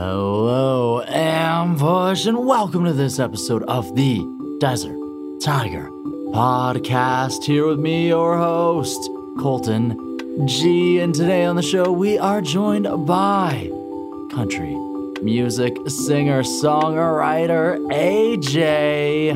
Hello, 0.00 1.02
Ambush, 1.02 2.26
and 2.26 2.46
welcome 2.46 2.84
to 2.84 2.92
this 2.92 3.18
episode 3.18 3.64
of 3.64 3.96
the 3.96 4.24
Desert 4.60 4.96
Tiger 5.42 5.88
Podcast. 6.30 7.42
Here 7.42 7.66
with 7.66 7.80
me, 7.80 8.06
your 8.06 8.38
host, 8.38 9.10
Colton 9.40 10.46
G. 10.46 11.00
And 11.00 11.12
today 11.12 11.44
on 11.46 11.56
the 11.56 11.62
show, 11.62 11.90
we 11.90 12.16
are 12.16 12.40
joined 12.40 12.86
by 13.08 13.72
country 14.30 14.72
music 15.20 15.76
singer 15.88 16.44
songwriter 16.44 17.78
AJ. 17.90 19.32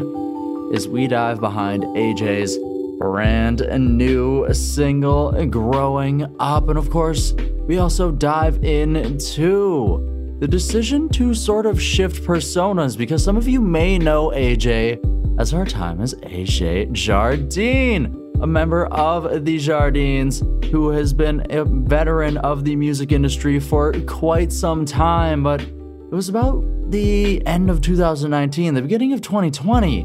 As 0.77 0.87
we 0.87 1.09
dive 1.09 1.41
behind 1.41 1.83
AJ's 1.83 2.57
brand 3.01 3.67
new 3.97 4.47
single, 4.55 5.45
Growing 5.47 6.33
Up. 6.39 6.69
And 6.69 6.79
of 6.79 6.89
course, 6.89 7.33
we 7.67 7.79
also 7.79 8.13
dive 8.13 8.63
into 8.63 10.12
the 10.43 10.49
decision 10.49 11.09
to 11.09 11.33
sort 11.35 11.67
of 11.67 11.81
shift 11.81 12.25
personas 12.25 12.99
because 12.99 13.23
some 13.23 13.37
of 13.37 13.47
you 13.47 13.61
may 13.61 13.97
know 13.97 14.31
AJ 14.31 14.99
as 15.39 15.55
our 15.55 15.65
time 15.65 16.01
as 16.01 16.15
AJ 16.15 16.91
Jardine, 16.91 18.33
a 18.41 18.47
member 18.49 18.87
of 18.87 19.45
the 19.45 19.59
Jardines 19.59 20.43
who 20.73 20.89
has 20.89 21.13
been 21.13 21.47
a 21.51 21.65
veteran 21.65 22.39
of 22.39 22.65
the 22.65 22.75
music 22.75 23.13
industry 23.13 23.61
for 23.61 23.93
quite 24.09 24.53
some 24.53 24.85
time. 24.85 25.45
But 25.45 25.61
it 25.61 26.11
was 26.11 26.29
about 26.29 26.65
the 26.91 27.47
end 27.47 27.71
of 27.71 27.81
2019, 27.81 28.75
the 28.75 28.83
beginning 28.83 29.13
of 29.13 29.21
2020, 29.21 30.03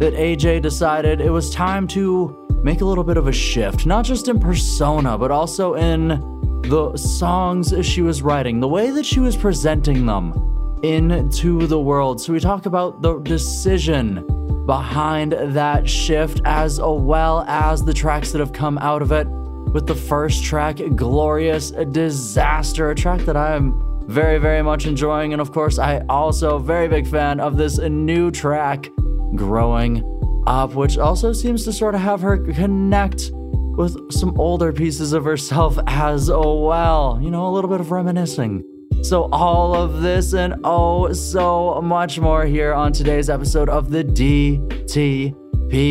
that 0.00 0.12
AJ 0.12 0.60
decided 0.60 1.22
it 1.22 1.30
was 1.30 1.50
time 1.50 1.88
to 1.88 2.36
make 2.62 2.82
a 2.82 2.84
little 2.84 3.04
bit 3.04 3.16
of 3.16 3.26
a 3.26 3.32
shift, 3.32 3.86
not 3.86 4.04
just 4.04 4.28
in 4.28 4.38
persona, 4.38 5.16
but 5.16 5.30
also 5.30 5.76
in 5.76 6.37
the 6.62 6.96
songs 6.96 7.74
she 7.86 8.02
was 8.02 8.22
writing, 8.22 8.60
the 8.60 8.68
way 8.68 8.90
that 8.90 9.06
she 9.06 9.20
was 9.20 9.36
presenting 9.36 10.06
them 10.06 10.78
into 10.82 11.66
the 11.66 11.78
world. 11.80 12.20
So 12.20 12.32
we 12.32 12.40
talk 12.40 12.66
about 12.66 13.02
the 13.02 13.18
decision 13.20 14.24
behind 14.66 15.32
that 15.32 15.88
shift 15.88 16.40
as 16.44 16.78
well 16.80 17.40
as 17.48 17.84
the 17.84 17.94
tracks 17.94 18.32
that 18.32 18.38
have 18.38 18.52
come 18.52 18.78
out 18.78 19.02
of 19.02 19.12
it. 19.12 19.26
With 19.28 19.86
the 19.86 19.94
first 19.94 20.44
track, 20.44 20.76
Glorious 20.94 21.70
Disaster, 21.70 22.90
a 22.90 22.94
track 22.94 23.20
that 23.22 23.36
I 23.36 23.54
am 23.54 23.82
very, 24.06 24.38
very 24.38 24.62
much 24.62 24.86
enjoying. 24.86 25.32
And 25.32 25.42
of 25.42 25.52
course, 25.52 25.78
I 25.78 26.00
also 26.08 26.58
very 26.58 26.88
big 26.88 27.06
fan 27.06 27.38
of 27.40 27.56
this 27.56 27.78
new 27.78 28.30
track, 28.30 28.90
Growing 29.34 30.02
Up, 30.46 30.74
which 30.74 30.96
also 30.96 31.34
seems 31.34 31.64
to 31.64 31.72
sort 31.72 31.94
of 31.94 32.00
have 32.00 32.22
her 32.22 32.38
connect 32.38 33.30
with 33.78 34.12
some 34.12 34.38
older 34.38 34.70
pieces 34.72 35.12
of 35.12 35.24
herself 35.24 35.78
as 35.86 36.28
well. 36.30 37.18
You 37.22 37.30
know, 37.30 37.48
a 37.48 37.52
little 37.52 37.70
bit 37.70 37.80
of 37.80 37.92
reminiscing. 37.92 38.64
So, 39.02 39.28
all 39.30 39.76
of 39.76 40.02
this 40.02 40.34
and 40.34 40.56
oh, 40.64 41.12
so 41.12 41.80
much 41.80 42.18
more 42.18 42.44
here 42.44 42.74
on 42.74 42.92
today's 42.92 43.30
episode 43.30 43.68
of 43.68 43.90
the 43.90 44.02
DTP. 44.02 45.36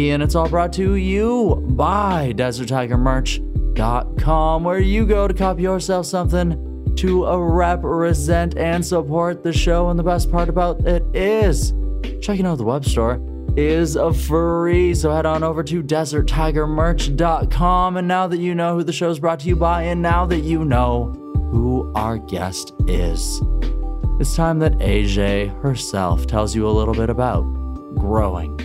And 0.10 0.22
it's 0.22 0.36
all 0.36 0.50
brought 0.50 0.74
to 0.74 0.96
you 0.96 1.64
by 1.70 2.34
DesertTigerMerch.com, 2.36 4.66
where 4.66 4.80
you 4.80 5.06
go 5.06 5.26
to 5.28 5.34
cop 5.34 5.58
yourself 5.60 6.08
something 6.08 6.94
to 6.98 7.38
represent 7.38 8.58
and 8.58 8.86
support 8.86 9.44
the 9.44 9.54
show. 9.54 9.90
And 9.90 9.98
the 9.98 10.04
best 10.04 10.30
part 10.30 10.50
about 10.50 10.86
it 10.86 11.06
is 11.16 11.72
checking 12.22 12.46
out 12.46 12.58
the 12.58 12.66
web 12.66 12.84
store 12.84 13.22
is 13.58 13.96
a 13.96 14.14
free. 14.14 14.94
So 14.94 15.12
head 15.12 15.26
on 15.26 15.44
over 15.44 15.64
to 15.64 15.82
deserttigermerch.com. 15.84 17.98
And 17.98 18.08
now 18.08 18.28
that 18.28 18.38
you 18.38 18.54
know 18.56 18.76
who 18.76 18.84
the 18.84 18.94
show 18.94 19.10
is 19.10 19.20
brought 19.20 19.40
to 19.42 19.48
you 19.48 19.56
by, 19.56 19.82
and 19.84 20.02
now 20.02 20.26
that 20.28 20.42
you 20.42 20.64
know 20.64 21.08
who 21.52 21.92
our 21.96 22.20
guest 22.20 22.74
is, 22.88 23.42
it's 24.20 24.36
time 24.36 24.60
that 24.60 24.74
AJ 24.74 25.60
herself 25.62 26.28
tells 26.28 26.56
you 26.56 26.68
a 26.68 26.72
little 26.72 26.94
bit 26.94 27.10
about 27.10 27.42
growing 27.96 28.62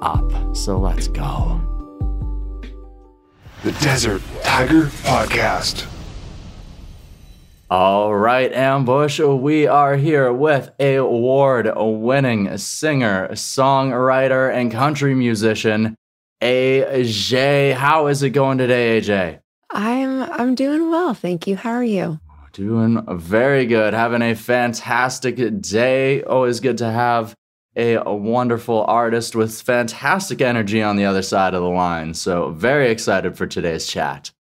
up. 0.00 0.30
So 0.56 0.78
let's 0.78 1.08
go. 1.08 1.60
The 3.64 3.72
Desert 3.72 4.22
Tiger 4.42 4.84
Podcast. 5.02 5.86
All 7.70 8.12
right, 8.12 8.52
Ambush, 8.52 9.20
we 9.20 9.68
are 9.68 9.94
here 9.94 10.32
with 10.32 10.72
a 10.80 10.96
award 10.96 11.70
winning 11.76 12.58
singer, 12.58 13.28
songwriter, 13.28 14.52
and 14.52 14.72
country 14.72 15.14
musician, 15.14 15.94
AJ. 16.42 17.74
How 17.74 18.08
is 18.08 18.24
it 18.24 18.30
going 18.30 18.58
today, 18.58 19.00
AJ? 19.00 19.38
I'm 19.70 20.24
I'm 20.24 20.56
doing 20.56 20.90
well, 20.90 21.14
thank 21.14 21.46
you. 21.46 21.54
How 21.54 21.70
are 21.70 21.84
you? 21.84 22.18
Doing 22.52 23.04
very 23.08 23.66
good. 23.66 23.94
Having 23.94 24.22
a 24.22 24.34
fantastic 24.34 25.60
day. 25.60 26.24
Always 26.24 26.58
good 26.58 26.78
to 26.78 26.90
have 26.90 27.36
a, 27.76 27.92
a 27.94 28.12
wonderful 28.12 28.84
artist 28.88 29.36
with 29.36 29.62
fantastic 29.62 30.40
energy 30.40 30.82
on 30.82 30.96
the 30.96 31.04
other 31.04 31.22
side 31.22 31.54
of 31.54 31.62
the 31.62 31.68
line. 31.68 32.14
So, 32.14 32.50
very 32.50 32.90
excited 32.90 33.36
for 33.36 33.46
today's 33.46 33.86
chat. 33.86 34.32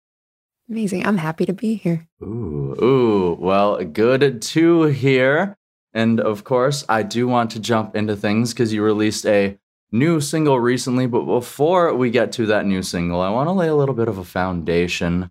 Amazing. 0.70 1.06
I'm 1.06 1.16
happy 1.16 1.46
to 1.46 1.52
be 1.52 1.76
here. 1.76 2.06
Ooh, 2.22 2.76
ooh. 2.82 3.36
Well, 3.40 3.82
good 3.84 4.42
to 4.42 4.82
hear. 4.84 5.56
And 5.94 6.20
of 6.20 6.44
course, 6.44 6.84
I 6.88 7.02
do 7.02 7.26
want 7.26 7.50
to 7.52 7.60
jump 7.60 7.96
into 7.96 8.14
things 8.14 8.52
because 8.52 8.72
you 8.72 8.82
released 8.82 9.24
a 9.24 9.58
new 9.90 10.20
single 10.20 10.60
recently. 10.60 11.06
But 11.06 11.22
before 11.22 11.94
we 11.94 12.10
get 12.10 12.32
to 12.32 12.46
that 12.46 12.66
new 12.66 12.82
single, 12.82 13.20
I 13.20 13.30
want 13.30 13.48
to 13.48 13.52
lay 13.52 13.68
a 13.68 13.74
little 13.74 13.94
bit 13.94 14.08
of 14.08 14.18
a 14.18 14.24
foundation 14.24 15.30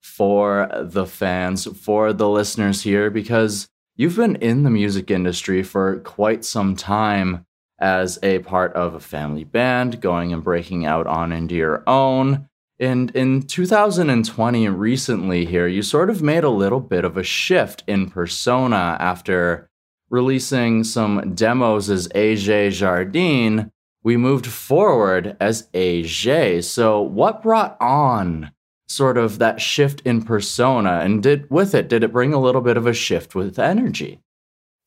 for 0.00 0.70
the 0.80 1.06
fans, 1.06 1.66
for 1.78 2.14
the 2.14 2.28
listeners 2.28 2.82
here, 2.82 3.10
because 3.10 3.68
you've 3.96 4.16
been 4.16 4.36
in 4.36 4.62
the 4.62 4.70
music 4.70 5.10
industry 5.10 5.62
for 5.62 5.98
quite 6.00 6.44
some 6.44 6.74
time 6.74 7.44
as 7.78 8.18
a 8.22 8.38
part 8.40 8.72
of 8.72 8.94
a 8.94 9.00
family 9.00 9.44
band, 9.44 10.00
going 10.00 10.32
and 10.32 10.42
breaking 10.42 10.86
out 10.86 11.06
on 11.06 11.30
into 11.30 11.54
your 11.54 11.84
own. 11.86 12.48
And 12.80 13.10
in 13.10 13.42
2020, 13.42 14.68
recently 14.68 15.44
here, 15.44 15.66
you 15.66 15.82
sort 15.82 16.10
of 16.10 16.22
made 16.22 16.44
a 16.44 16.50
little 16.50 16.80
bit 16.80 17.04
of 17.04 17.16
a 17.16 17.24
shift 17.24 17.82
in 17.86 18.08
persona 18.08 18.96
after 19.00 19.68
releasing 20.10 20.84
some 20.84 21.34
demos 21.34 21.90
as 21.90 22.08
AJ 22.08 22.72
Jardine. 22.72 23.72
We 24.04 24.16
moved 24.16 24.46
forward 24.46 25.36
as 25.40 25.68
AJ. 25.74 26.64
So, 26.64 27.00
what 27.02 27.42
brought 27.42 27.76
on 27.80 28.52
sort 28.86 29.18
of 29.18 29.38
that 29.38 29.60
shift 29.60 30.00
in 30.02 30.22
persona? 30.22 31.00
And 31.00 31.22
did 31.22 31.50
with 31.50 31.74
it, 31.74 31.88
did 31.88 32.04
it 32.04 32.12
bring 32.12 32.32
a 32.32 32.40
little 32.40 32.62
bit 32.62 32.76
of 32.76 32.86
a 32.86 32.94
shift 32.94 33.34
with 33.34 33.58
energy? 33.58 34.20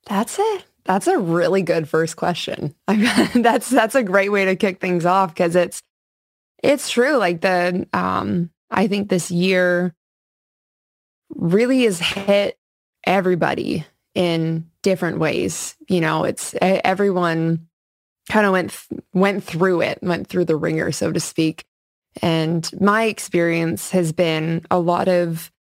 That's 0.08 0.40
it. 0.40 0.66
That's 0.85 1.08
a 1.08 1.18
really 1.18 1.62
good 1.62 1.88
first 1.88 2.16
question. 2.16 2.73
that's 2.88 3.69
that's 3.69 3.96
a 3.96 4.03
great 4.03 4.29
way 4.29 4.46
to 4.46 4.56
kick 4.56 4.79
things 4.79 5.06
off 5.06 5.34
because 5.34 5.56
it's 5.56 5.81
it's 6.63 6.89
true. 6.89 7.17
Like 7.17 7.41
the, 7.41 7.88
um, 7.94 8.49
I 8.69 8.88
think 8.88 9.09
this 9.09 9.31
year 9.31 9.94
really 11.35 11.83
has 11.83 11.99
hit 11.99 12.57
everybody 13.05 13.85
in 14.16 14.69
different 14.83 15.19
ways. 15.19 15.75
You 15.88 16.01
know, 16.01 16.23
it's 16.23 16.53
everyone 16.61 17.67
kind 18.29 18.45
of 18.45 18.51
went 18.51 18.88
went 19.13 19.44
through 19.44 19.81
it, 19.81 19.99
went 20.01 20.27
through 20.27 20.45
the 20.45 20.55
wringer, 20.55 20.91
so 20.91 21.11
to 21.11 21.19
speak. 21.19 21.66
And 22.22 22.69
my 22.79 23.03
experience 23.03 23.91
has 23.91 24.11
been 24.11 24.66
a 24.69 24.79
lot 24.79 25.07
of 25.07 25.51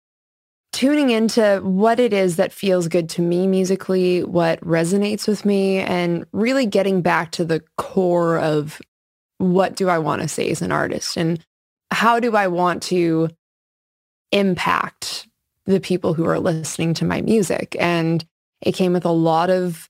tuning 0.73 1.11
into 1.11 1.61
what 1.63 1.99
it 1.99 2.13
is 2.13 2.37
that 2.37 2.53
feels 2.53 2.89
good 2.89 3.09
to 3.11 3.23
me 3.23 3.47
musically, 3.47 4.23
what 4.23 4.61
resonates 4.61 5.27
with 5.27 5.45
me, 5.45 5.79
and 5.79 6.27
really 6.33 6.67
getting 6.67 7.03
back 7.03 7.33
to 7.33 7.45
the 7.45 7.63
core 7.77 8.39
of 8.39 8.81
what 9.41 9.75
do 9.75 9.89
I 9.89 9.99
want 9.99 10.21
to 10.21 10.29
say 10.29 10.51
as 10.51 10.61
an 10.61 10.71
artist 10.71 11.17
and 11.17 11.43
how 11.91 12.21
do 12.21 12.37
I 12.37 12.47
want 12.47 12.83
to 12.85 13.31
impact 14.33 15.27
the 15.65 15.81
people 15.81 16.15
who 16.15 16.27
are 16.27 16.39
listening 16.39 16.95
to 16.95 17.05
my 17.05 17.23
music. 17.23 17.75
And 17.79 18.25
it 18.61 18.73
came 18.73 18.93
with 18.93 19.05
a 19.05 19.11
lot 19.11 19.49
of 19.49 19.89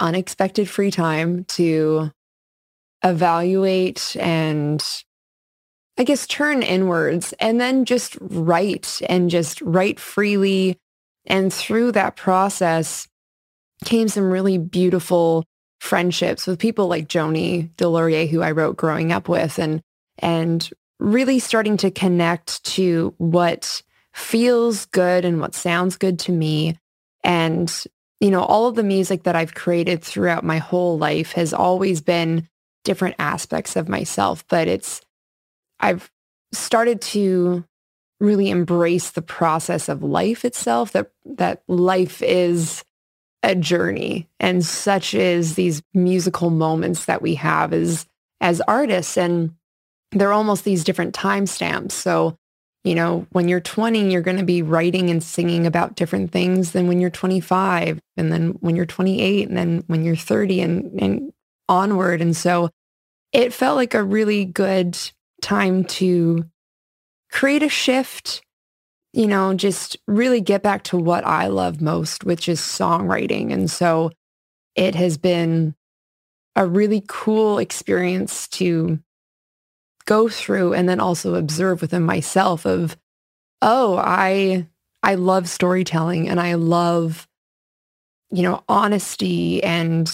unexpected 0.00 0.68
free 0.68 0.90
time 0.90 1.44
to 1.44 2.10
evaluate 3.04 4.16
and 4.18 4.82
I 5.96 6.02
guess 6.02 6.26
turn 6.26 6.62
inwards 6.62 7.32
and 7.38 7.60
then 7.60 7.84
just 7.84 8.18
write 8.20 9.00
and 9.08 9.30
just 9.30 9.60
write 9.60 10.00
freely. 10.00 10.76
And 11.26 11.52
through 11.52 11.92
that 11.92 12.16
process 12.16 13.06
came 13.84 14.08
some 14.08 14.30
really 14.30 14.58
beautiful 14.58 15.44
friendships 15.84 16.46
with 16.46 16.58
people 16.58 16.88
like 16.88 17.08
Joni 17.08 17.68
Delorier, 17.76 18.28
who 18.28 18.42
I 18.42 18.52
wrote 18.52 18.76
growing 18.76 19.12
up 19.12 19.28
with, 19.28 19.58
and 19.58 19.82
and 20.18 20.68
really 20.98 21.38
starting 21.38 21.76
to 21.76 21.90
connect 21.90 22.64
to 22.64 23.14
what 23.18 23.82
feels 24.14 24.86
good 24.86 25.24
and 25.24 25.40
what 25.40 25.54
sounds 25.54 25.96
good 25.96 26.18
to 26.20 26.32
me. 26.32 26.78
And, 27.22 27.72
you 28.20 28.30
know, 28.30 28.42
all 28.42 28.66
of 28.66 28.76
the 28.76 28.82
music 28.82 29.24
that 29.24 29.36
I've 29.36 29.54
created 29.54 30.02
throughout 30.02 30.44
my 30.44 30.58
whole 30.58 30.96
life 30.96 31.32
has 31.32 31.52
always 31.52 32.00
been 32.00 32.48
different 32.84 33.16
aspects 33.18 33.76
of 33.76 33.88
myself, 33.88 34.44
but 34.48 34.68
it's, 34.68 35.00
I've 35.80 36.10
started 36.52 37.00
to 37.00 37.64
really 38.20 38.50
embrace 38.50 39.10
the 39.10 39.22
process 39.22 39.88
of 39.88 40.02
life 40.02 40.44
itself, 40.44 40.92
that, 40.92 41.10
that 41.24 41.62
life 41.66 42.22
is 42.22 42.84
a 43.44 43.54
journey 43.54 44.26
and 44.40 44.64
such 44.64 45.14
is 45.14 45.54
these 45.54 45.82
musical 45.92 46.50
moments 46.50 47.04
that 47.04 47.22
we 47.22 47.34
have 47.34 47.72
as 47.72 48.06
as 48.40 48.60
artists 48.62 49.16
and 49.16 49.54
they're 50.12 50.32
almost 50.32 50.64
these 50.64 50.84
different 50.84 51.14
timestamps. 51.14 51.92
So, 51.92 52.36
you 52.84 52.94
know, 52.94 53.26
when 53.30 53.48
you're 53.48 53.60
20, 53.60 54.10
you're 54.10 54.22
going 54.22 54.38
to 54.38 54.44
be 54.44 54.62
writing 54.62 55.10
and 55.10 55.22
singing 55.22 55.66
about 55.66 55.96
different 55.96 56.32
things 56.32 56.72
than 56.72 56.86
when 56.86 57.00
you're 57.00 57.10
25 57.10 58.00
and 58.16 58.32
then 58.32 58.50
when 58.60 58.76
you're 58.76 58.86
28 58.86 59.48
and 59.48 59.56
then 59.56 59.84
when 59.86 60.04
you're 60.04 60.16
30 60.16 60.60
and, 60.60 61.02
and 61.02 61.32
onward. 61.68 62.20
And 62.20 62.36
so 62.36 62.70
it 63.32 63.52
felt 63.52 63.76
like 63.76 63.94
a 63.94 64.04
really 64.04 64.44
good 64.44 64.96
time 65.42 65.84
to 65.84 66.44
create 67.30 67.62
a 67.62 67.68
shift, 67.68 68.42
you 69.14 69.28
know, 69.28 69.54
just 69.54 69.96
really 70.08 70.40
get 70.40 70.62
back 70.62 70.82
to 70.82 70.96
what 70.96 71.24
I 71.24 71.46
love 71.46 71.80
most, 71.80 72.24
which 72.24 72.48
is 72.48 72.60
songwriting. 72.60 73.52
And 73.52 73.70
so 73.70 74.10
it 74.74 74.96
has 74.96 75.16
been 75.16 75.76
a 76.56 76.66
really 76.66 77.04
cool 77.06 77.58
experience 77.58 78.48
to 78.48 78.98
go 80.04 80.28
through 80.28 80.74
and 80.74 80.88
then 80.88 80.98
also 80.98 81.36
observe 81.36 81.80
within 81.80 82.02
myself 82.02 82.66
of, 82.66 82.96
oh, 83.62 83.96
I 83.96 84.66
I 85.04 85.14
love 85.14 85.48
storytelling 85.48 86.28
and 86.28 86.40
I 86.40 86.54
love, 86.54 87.28
you 88.32 88.42
know, 88.42 88.64
honesty. 88.68 89.62
And 89.62 90.10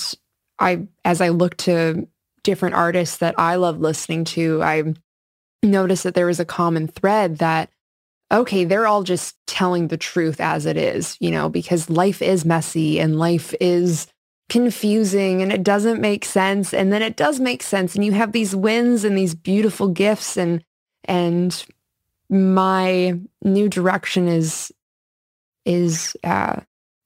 I 0.58 0.86
as 1.06 1.22
I 1.22 1.30
look 1.30 1.56
to 1.58 2.06
different 2.42 2.74
artists 2.74 3.16
that 3.16 3.34
I 3.38 3.54
love 3.54 3.80
listening 3.80 4.24
to, 4.26 4.62
I 4.62 4.94
noticed 5.62 6.02
that 6.04 6.14
there 6.14 6.26
was 6.26 6.40
a 6.40 6.44
common 6.44 6.86
thread 6.86 7.38
that 7.38 7.70
okay, 8.32 8.64
they're 8.64 8.86
all 8.86 9.02
just 9.02 9.36
telling 9.46 9.88
the 9.88 9.96
truth 9.96 10.40
as 10.40 10.66
it 10.66 10.76
is, 10.76 11.16
you 11.20 11.30
know, 11.30 11.48
because 11.48 11.90
life 11.90 12.22
is 12.22 12.44
messy 12.44 13.00
and 13.00 13.18
life 13.18 13.54
is 13.60 14.06
confusing 14.48 15.42
and 15.42 15.52
it 15.52 15.62
doesn't 15.62 16.00
make 16.00 16.24
sense. 16.24 16.72
And 16.72 16.92
then 16.92 17.02
it 17.02 17.16
does 17.16 17.40
make 17.40 17.62
sense 17.62 17.94
and 17.94 18.04
you 18.04 18.12
have 18.12 18.32
these 18.32 18.54
wins 18.54 19.04
and 19.04 19.16
these 19.16 19.34
beautiful 19.34 19.88
gifts 19.88 20.36
and 20.36 20.64
and 21.04 21.64
my 22.28 23.18
new 23.42 23.68
direction 23.68 24.28
is 24.28 24.72
is 25.64 26.16
uh, 26.24 26.60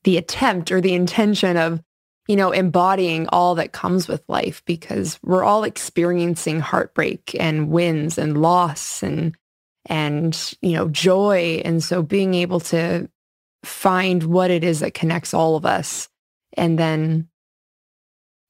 the 0.04 0.16
attempt 0.16 0.70
or 0.70 0.80
the 0.80 0.94
intention 0.94 1.56
of 1.56 1.82
you 2.28 2.36
know 2.36 2.50
embodying 2.50 3.26
all 3.28 3.54
that 3.54 3.72
comes 3.72 4.06
with 4.06 4.22
life 4.28 4.62
because 4.66 5.18
we're 5.22 5.44
all 5.44 5.64
experiencing 5.64 6.60
heartbreak 6.60 7.34
and 7.38 7.70
wins 7.70 8.18
and 8.18 8.40
loss 8.40 9.02
and 9.02 9.34
and 9.86 10.54
you 10.62 10.72
know 10.72 10.88
joy 10.88 11.60
and 11.64 11.82
so 11.82 12.02
being 12.02 12.34
able 12.34 12.60
to 12.60 13.08
find 13.64 14.24
what 14.24 14.50
it 14.50 14.64
is 14.64 14.80
that 14.80 14.94
connects 14.94 15.34
all 15.34 15.56
of 15.56 15.64
us 15.66 16.08
and 16.56 16.78
then 16.78 17.28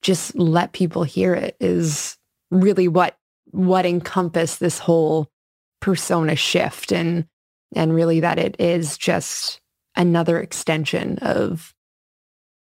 just 0.03 0.35
let 0.37 0.73
people 0.73 1.03
hear 1.03 1.35
it 1.35 1.57
is 1.61 2.19
really 2.51 2.89
what 2.89 3.17
what 3.51 3.87
encompass 3.87 4.57
this 4.57 4.79
whole 4.79 5.31
persona 5.81 6.37
shift 6.37 6.93
and 6.93 7.27
and 7.75 7.95
really 7.95 8.21
that 8.21 8.39
it 8.39 8.57
is 8.59 8.97
just 8.97 9.61
another 9.97 10.41
extension 10.41 11.19
of 11.19 11.75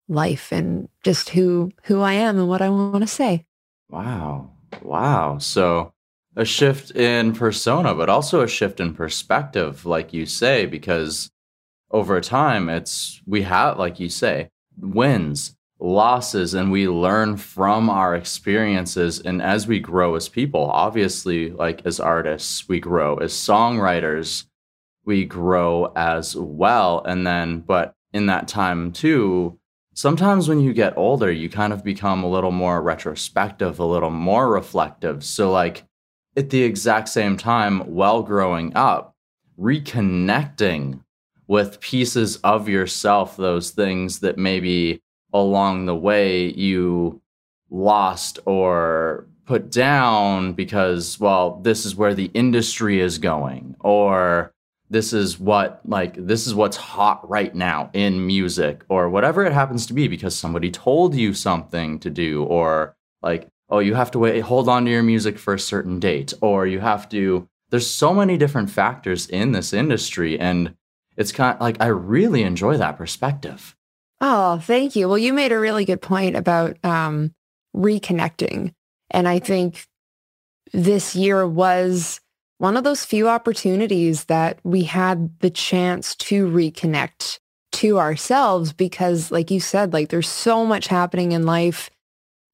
life 0.09 0.53
and 0.53 0.89
just 1.03 1.31
who 1.31 1.71
who 1.85 2.01
I 2.01 2.15
am 2.15 2.39
and 2.39 2.49
what 2.49 2.63
I 2.63 2.69
want 2.69 3.03
to 3.03 3.07
say. 3.07 3.47
Wow. 3.89 4.51
Wow. 4.83 5.39
So 5.39 5.93
a 6.37 6.45
shift 6.45 6.91
in 6.93 7.33
persona, 7.35 7.95
but 7.95 8.09
also 8.09 8.41
a 8.41 8.49
shift 8.49 8.81
in 8.81 8.95
perspective, 8.95 9.85
like 9.85 10.13
you 10.13 10.27
say, 10.27 10.67
because 10.67 11.31
over 11.91 12.21
time 12.21 12.69
it's 12.69 13.21
we 13.27 13.43
have, 13.43 13.79
like 13.79 14.01
you 14.01 14.09
say, 14.09 14.49
wins, 14.81 15.55
losses 15.83 16.55
and 16.55 16.71
we 16.71 16.89
learn 16.89 17.37
from 17.37 17.91
our 17.91 18.15
experiences. 18.15 19.19
And 19.21 19.43
as 19.43 19.67
we 19.67 19.81
grow 19.81 20.15
as 20.15 20.29
people 20.29 20.71
obviously 20.71 21.51
like 21.51 21.85
as 21.85 21.99
artists 21.99 22.69
we 22.69 22.79
grow. 22.79 23.17
As 23.17 23.33
songwriters 23.33 24.47
we 25.05 25.25
grow 25.25 25.93
as 25.97 26.37
well. 26.37 27.03
And 27.05 27.27
then 27.27 27.61
but 27.61 27.95
in 28.13 28.27
that 28.27 28.47
time 28.47 28.93
too 28.93 29.59
sometimes 29.95 30.49
when 30.49 30.61
you 30.61 30.73
get 30.73 30.97
older 30.97 31.31
you 31.31 31.51
kind 31.51 31.73
of 31.73 31.83
become 31.83 32.23
a 32.23 32.31
little 32.31 32.53
more 32.53 32.81
retrospective 32.81 33.81
a 33.81 33.85
little 33.85 34.11
more 34.11 34.49
reflective. 34.51 35.25
So 35.25 35.51
like 35.51 35.85
at 36.37 36.51
the 36.51 36.63
exact 36.63 37.09
same 37.09 37.37
time 37.37 37.81
while 37.81 38.23
growing 38.23 38.75
up 38.75 39.15
reconnecting 39.59 41.01
with 41.47 41.81
pieces 41.81 42.37
of 42.39 42.69
yourself 42.69 43.37
those 43.37 43.71
things 43.71 44.21
that 44.21 44.39
maybe 44.39 45.01
along 45.33 45.87
the 45.87 45.95
way 45.95 46.51
you 46.53 47.21
lost 47.71 48.39
or 48.47 49.27
put 49.45 49.71
down 49.71 50.53
because 50.53 51.19
well 51.19 51.61
this 51.63 51.85
is 51.85 51.97
where 51.97 52.15
the 52.15 52.31
industry 52.35 53.01
is 53.01 53.19
going 53.19 53.75
or 53.81 54.53
this 54.89 55.13
is 55.13 55.41
what 55.41 55.81
like 55.87 56.15
this 56.27 56.47
is 56.47 56.55
what's 56.55 56.77
hot 56.77 57.29
right 57.29 57.55
now 57.55 57.91
in 57.93 58.27
music 58.27 58.85
or 58.89 59.09
whatever 59.09 59.45
it 59.45 59.53
happens 59.53 59.87
to 59.87 59.95
be 59.95 60.07
because 60.07 60.37
somebody 60.37 60.71
told 60.71 61.15
you 61.15 61.33
something 61.33 61.99
to 61.99 62.11
do 62.11 62.45
or 62.45 62.95
like 63.23 63.49
oh 63.73 63.81
you 63.81 63.95
have 63.95 64.11
to 64.11 64.19
wait 64.19 64.41
hold 64.41 64.69
on 64.69 64.85
to 64.85 64.91
your 64.91 65.03
music 65.03 65.39
for 65.39 65.55
a 65.55 65.59
certain 65.59 65.99
date 65.99 66.33
or 66.41 66.67
you 66.67 66.79
have 66.79 67.09
to 67.09 67.49
there's 67.71 67.91
so 67.91 68.15
many 68.15 68.37
different 68.37 68.71
factors 68.71 69.27
in 69.27 69.51
this 69.53 69.73
industry 69.73 70.39
and 70.39 70.75
it's 71.17 71.33
kind 71.33 71.57
of 71.57 71.61
like 71.61 71.77
I 71.81 71.87
really 71.87 72.43
enjoy 72.45 72.77
that 72.77 72.97
perspective 72.97 73.75
Oh, 74.25 74.61
thank 74.61 74.95
you. 74.95 75.09
Well, 75.09 75.19
you 75.19 75.33
made 75.33 75.51
a 75.51 75.59
really 75.59 75.85
good 75.85 76.01
point 76.01 76.37
about 76.37 76.77
um, 76.85 77.35
reconnecting. 77.77 78.73
And 79.11 79.27
I 79.27 79.41
think 79.41 79.89
this 80.73 81.17
year 81.17 81.47
was 81.47 82.21
one 82.59 82.77
of 82.77 82.85
those 82.85 83.05
few 83.05 83.29
opportunities 83.29 84.27
that 84.27 84.61
we 84.63 84.85
had 84.85 85.41
the 85.41 85.51
chance 85.51 86.15
to 86.15 86.47
reconnect 86.47 87.41
to 87.73 87.99
ourselves 87.99 88.73
because 88.73 89.33
like 89.33 89.51
you 89.51 89.59
said, 89.59 89.93
like 89.93 90.11
there's 90.11 90.29
so 90.29 90.65
much 90.65 90.87
happening 90.87 91.33
in 91.33 91.45
life, 91.45 91.91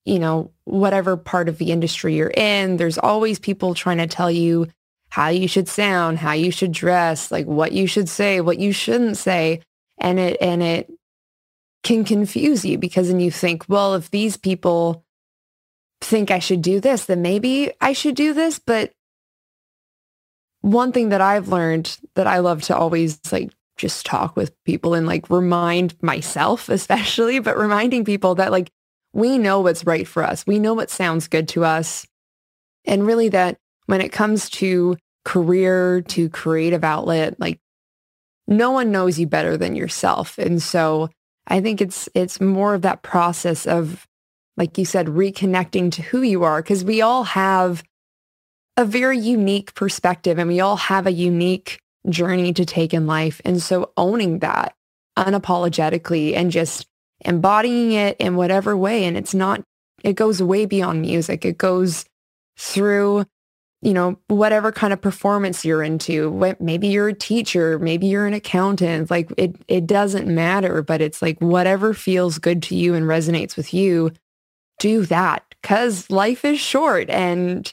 you 0.09 0.19
know, 0.19 0.51
whatever 0.65 1.19
part 1.19 1.51
of 1.51 1.59
the 1.59 1.71
industry 1.71 2.15
you're 2.15 2.33
in, 2.35 2.79
there's 2.79 2.97
always 2.97 3.39
people 3.39 3.75
trying 3.75 3.99
to 3.99 4.07
tell 4.07 4.31
you 4.31 4.67
how 5.11 5.29
you 5.29 5.47
should 5.47 5.69
sound, 5.69 6.19
how 6.19 6.33
you 6.33 6.51
should 6.51 6.73
dress, 6.73 7.31
like 7.31 7.45
what 7.45 7.73
you 7.73 7.87
should 7.87 8.09
say, 8.09 8.41
what 8.41 8.59
you 8.59 8.73
shouldn't 8.73 9.19
say. 9.19 9.61
And 9.99 10.19
it, 10.19 10.39
and 10.41 10.63
it 10.63 10.91
can 11.83 12.05
confuse 12.05 12.65
you 12.65 12.79
because 12.79 13.09
then 13.09 13.21
you 13.21 13.31
think, 13.31 13.67
well, 13.69 13.95
if 13.95 14.11
these 14.11 14.39
people 14.39 15.05
think 16.01 16.31
I 16.31 16.39
should 16.39 16.63
do 16.63 16.81
this, 16.81 17.05
then 17.05 17.21
maybe 17.21 17.73
I 17.81 17.93
should 17.93 18.15
do 18.15 18.33
this. 18.33 18.59
But 18.59 18.93
one 20.63 20.93
thing 20.93 21.11
that 21.11 21.21
I've 21.21 21.49
learned 21.49 21.99
that 22.15 22.27
I 22.27 22.39
love 22.39 22.63
to 22.63 22.77
always 22.77 23.21
like 23.31 23.51
just 23.77 24.07
talk 24.07 24.37
with 24.37 24.53
people 24.65 24.95
and 24.95 25.07
like 25.07 25.29
remind 25.29 26.03
myself 26.03 26.69
especially, 26.71 27.41
but 27.41 27.59
reminding 27.59 28.07
people 28.07 28.37
that 28.37 28.53
like 28.53 28.71
we 29.19 29.37
know 29.37 29.61
what's 29.61 29.85
right 29.85 30.07
for 30.07 30.23
us. 30.23 30.47
We 30.47 30.59
know 30.59 30.75
what 30.75 30.91
sounds 30.91 31.27
good 31.27 31.49
to 31.49 31.65
us. 31.65 32.07
And 32.85 33.07
really 33.07 33.29
that 33.31 33.59
when 33.87 34.01
it 34.01 34.13
comes 34.13 34.49
to 34.51 34.97
career, 35.25 36.03
to 36.03 36.29
creative 36.29 36.85
outlet, 36.85 37.39
like 37.41 37.59
no 38.47 38.71
one 38.71 38.93
knows 38.93 39.19
you 39.19 39.27
better 39.27 39.57
than 39.57 39.75
yourself. 39.75 40.39
And 40.39 40.63
so 40.63 41.11
I 41.47 41.61
think 41.61 41.81
it's 41.81 42.09
it's 42.15 42.41
more 42.41 42.75
of 42.75 42.83
that 42.83 43.03
process 43.03 43.67
of, 43.67 44.07
like 44.57 44.79
you 44.79 44.85
said, 44.85 45.07
reconnecting 45.07 45.91
to 45.93 46.03
who 46.03 46.23
you 46.23 46.45
are, 46.45 46.63
because 46.63 46.85
we 46.85 47.03
all 47.03 47.25
have 47.25 47.83
a 48.77 48.85
very 48.85 49.19
unique 49.19 49.75
perspective 49.75 50.39
and 50.39 50.49
we 50.49 50.61
all 50.61 50.77
have 50.77 51.07
a 51.07 51.13
unique 51.13 51.81
journey 52.09 52.53
to 52.53 52.65
take 52.65 52.95
in 52.95 53.07
life. 53.07 53.41
And 53.45 53.61
so 53.61 53.91
owning 53.97 54.39
that 54.39 54.75
unapologetically 55.19 56.37
and 56.37 56.53
just 56.53 56.87
embodying 57.25 57.93
it 57.93 58.17
in 58.19 58.37
whatever 58.37 58.77
way. 58.77 59.05
And 59.05 59.17
it's 59.17 59.35
not, 59.35 59.63
it 60.03 60.15
goes 60.15 60.43
way 60.43 60.67
beyond 60.67 61.03
music. 61.03 61.45
It 61.45 61.59
goes 61.59 62.05
through 62.57 63.25
you 63.81 63.95
know, 63.95 64.19
whatever 64.27 64.73
kind 64.73 64.93
of 64.93 65.01
performance 65.01 65.65
you're 65.65 65.83
into. 65.83 66.57
Maybe 66.59 66.89
you're 66.89 67.09
a 67.09 67.15
teacher, 67.15 67.79
maybe 67.79 68.09
you're 68.09 68.27
an 68.27 68.35
accountant. 68.35 69.11
Like 69.11 69.33
it, 69.37 69.55
it 69.69 69.87
doesn't 69.87 70.27
matter, 70.27 70.83
but 70.83 71.01
it's 71.01 71.23
like 71.23 71.39
whatever 71.39 71.95
feels 71.95 72.39
good 72.39 72.63
to 72.65 72.77
you 72.77 72.95
and 72.95 73.07
resonates 73.07 73.57
with 73.57 73.73
you, 73.73 74.11
do 74.81 75.07
that 75.07 75.45
because 75.63 76.11
life 76.11 76.45
is 76.45 76.59
short 76.59 77.09
and, 77.09 77.73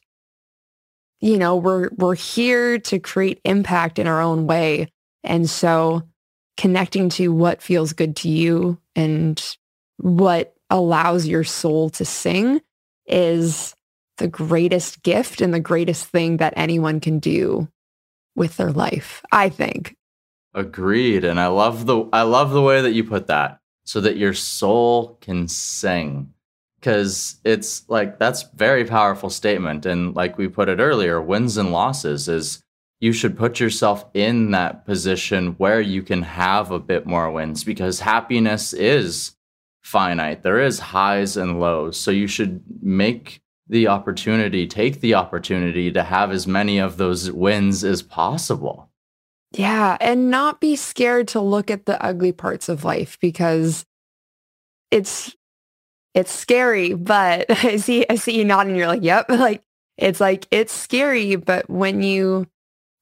you 1.22 1.40
know, 1.40 1.56
we're, 1.56 1.90
we're 1.96 2.16
here 2.16 2.78
to 2.80 3.00
create 3.00 3.42
impact 3.44 3.98
in 3.98 4.06
our 4.06 4.22
own 4.22 4.46
way. 4.46 4.90
And 5.24 5.50
so 5.50 6.04
connecting 6.58 7.10
to 7.10 7.30
what 7.30 7.62
feels 7.62 7.94
good 7.94 8.16
to 8.18 8.30
you 8.30 8.80
and 8.96 9.58
what 9.98 10.56
allows 10.70 11.28
your 11.28 11.44
soul 11.44 11.90
to 11.92 12.06
sing 12.06 12.62
is 13.06 13.76
the 14.18 14.28
greatest 14.28 15.04
gift 15.04 15.42
and 15.42 15.54
the 15.54 15.60
greatest 15.60 16.06
thing 16.06 16.38
that 16.38 16.54
anyone 16.56 17.00
can 17.00 17.20
do 17.20 17.68
with 18.36 18.58
their 18.58 18.72
life, 18.72 19.22
I 19.32 19.50
think. 19.50 19.96
Agreed. 20.54 21.24
And 21.24 21.40
I 21.40 21.48
love 21.48 21.86
the 21.86 22.08
I 22.14 22.22
love 22.22 22.52
the 22.52 22.62
way 22.62 22.82
that 22.82 22.94
you 22.94 23.04
put 23.04 23.28
that 23.28 23.60
so 23.84 24.02
that 24.02 24.18
your 24.18 24.34
soul 24.34 25.18
can 25.22 25.48
sing. 25.48 26.32
Because 26.80 27.38
it's 27.44 27.88
like, 27.90 28.20
that's 28.20 28.44
very 28.56 28.86
powerful 28.86 29.30
statement. 29.30 29.86
And 29.86 30.16
like 30.16 30.38
we 30.38 30.48
put 30.48 30.70
it 30.70 30.80
earlier, 30.80 31.22
wins 31.22 31.58
and 31.58 31.72
losses 31.72 32.28
is 32.28 32.64
you 33.06 33.14
should 33.14 33.38
put 33.38 33.60
yourself 33.60 34.04
in 34.16 34.50
that 34.50 34.84
position 34.84 35.50
where 35.60 35.80
you 35.80 36.02
can 36.02 36.24
have 36.24 36.72
a 36.72 36.80
bit 36.80 37.06
more 37.06 37.30
wins 37.30 37.64
because 37.64 38.00
happiness 38.00 38.74
is 38.74 39.36
finite. 39.84 40.42
There 40.42 40.60
is 40.60 40.80
highs 40.80 41.38
and 41.38 41.60
lows. 41.60 42.00
So 42.00 42.10
you 42.10 42.26
should 42.26 42.64
make 42.82 43.44
the 43.68 43.90
opportunity, 43.90 44.66
take 44.66 45.02
the 45.02 45.14
opportunity 45.14 45.92
to 45.92 46.02
have 46.02 46.32
as 46.32 46.48
many 46.48 46.80
of 46.80 46.98
those 46.98 47.32
wins 47.32 47.84
as 47.84 48.02
possible. 48.02 48.90
Yeah, 49.52 49.98
and 50.02 50.32
not 50.32 50.60
be 50.60 50.76
scared 50.76 51.28
to 51.28 51.42
look 51.42 51.70
at 51.70 51.86
the 51.86 52.04
ugly 52.04 52.32
parts 52.32 52.70
of 52.70 52.84
life 52.84 53.20
because 53.22 53.86
it's 54.90 55.36
it's 56.16 56.32
scary, 56.32 56.96
but 56.96 57.46
I 57.64 57.78
see 57.78 58.04
I 58.10 58.16
see 58.16 58.36
you 58.36 58.46
nodding 58.46 58.76
you're 58.76 58.88
like, 58.88 59.04
"Yep." 59.04 59.30
Like 59.30 59.62
it's 59.96 60.20
like 60.20 60.48
it's 60.50 60.74
scary, 60.74 61.36
but 61.36 61.70
when 61.70 62.02
you 62.02 62.48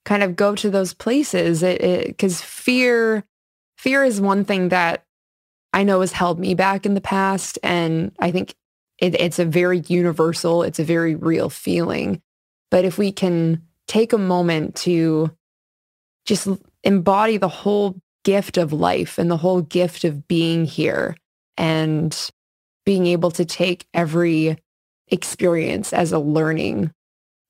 kind 0.05 0.24
of 0.24 0.36
go 0.36 0.55
to 0.55 0.69
those 0.69 0.93
places, 0.93 1.63
it, 1.63 2.17
cuz 2.17 2.41
fear 2.41 3.24
fear 3.77 4.03
is 4.03 4.22
one 4.22 4.45
thing 4.45 4.69
that 4.69 5.05
I 5.74 5.83
know 5.83 6.01
has 6.01 6.12
held 6.12 6.39
me 6.39 6.53
back 6.53 6.86
in 6.86 6.93
the 6.93 7.01
past 7.01 7.60
and 7.63 8.12
I 8.19 8.31
think 8.31 8.55
it, 9.00 9.19
it's 9.19 9.39
a 9.39 9.45
very 9.45 9.79
universal, 9.88 10.63
it's 10.63 10.79
a 10.79 10.83
very 10.83 11.15
real 11.15 11.50
feeling. 11.50 12.22
But 12.72 12.86
if 12.86 12.98
we 12.98 13.12
can 13.12 13.63
take 13.88 14.13
a 14.13 14.17
moment 14.17 14.75
to 14.75 15.36
just 16.25 16.48
embody 16.83 17.38
the 17.38 17.50
whole 17.50 17.95
gift 18.24 18.57
of 18.57 18.72
life 18.72 19.17
and 19.17 19.29
the 19.29 19.38
whole 19.38 19.62
gift 19.62 20.03
of 20.03 20.27
being 20.27 20.65
here 20.65 21.17
and 21.57 22.29
being 22.86 23.07
able 23.07 23.31
to 23.31 23.45
take 23.45 23.86
every 23.93 24.57
experience 25.10 25.91
as 25.91 26.12
a 26.12 26.19
learning 26.19 26.91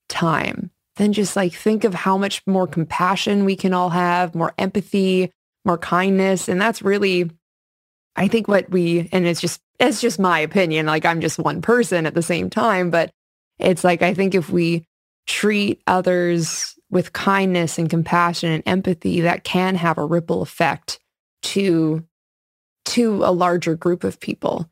time 0.10 0.72
then 0.98 1.14
just 1.14 1.36
like 1.36 1.54
think 1.54 1.84
of 1.84 1.94
how 1.94 2.18
much 2.18 2.42
more 2.46 2.68
compassion 2.68 3.46
we 3.46 3.56
can 3.56 3.74
all 3.74 3.90
have 3.90 4.36
more 4.36 4.54
empathy 4.58 5.32
more 5.66 5.78
kindness 5.78 6.48
and 6.48 6.62
that's 6.62 6.82
really 6.82 7.30
i 8.16 8.28
think 8.28 8.48
what 8.48 8.70
we 8.70 9.10
and 9.12 9.26
it's 9.26 9.42
just 9.42 9.62
it's 9.80 10.02
just 10.02 10.20
my 10.20 10.40
opinion 10.40 10.86
like 10.86 11.06
i'm 11.06 11.22
just 11.22 11.40
one 11.40 11.62
person 11.62 12.06
at 12.06 12.14
the 12.14 12.22
same 12.22 12.50
time 12.50 12.90
but 12.90 13.12
it's 13.60 13.84
like 13.84 14.02
i 14.02 14.14
think 14.14 14.36
if 14.36 14.50
we 14.50 14.86
treat 15.26 15.82
others 15.88 16.76
with 16.90 17.14
kindness 17.14 17.80
and 17.80 17.90
compassion 17.90 18.52
and 18.52 18.64
empathy 18.66 19.22
that 19.22 19.44
can 19.44 19.76
have 19.76 19.98
a 19.98 20.06
ripple 20.06 20.42
effect 20.42 21.00
to 21.42 22.06
to 22.86 23.24
a 23.24 23.32
larger 23.32 23.76
group 23.76 24.04
of 24.04 24.20
people. 24.20 24.70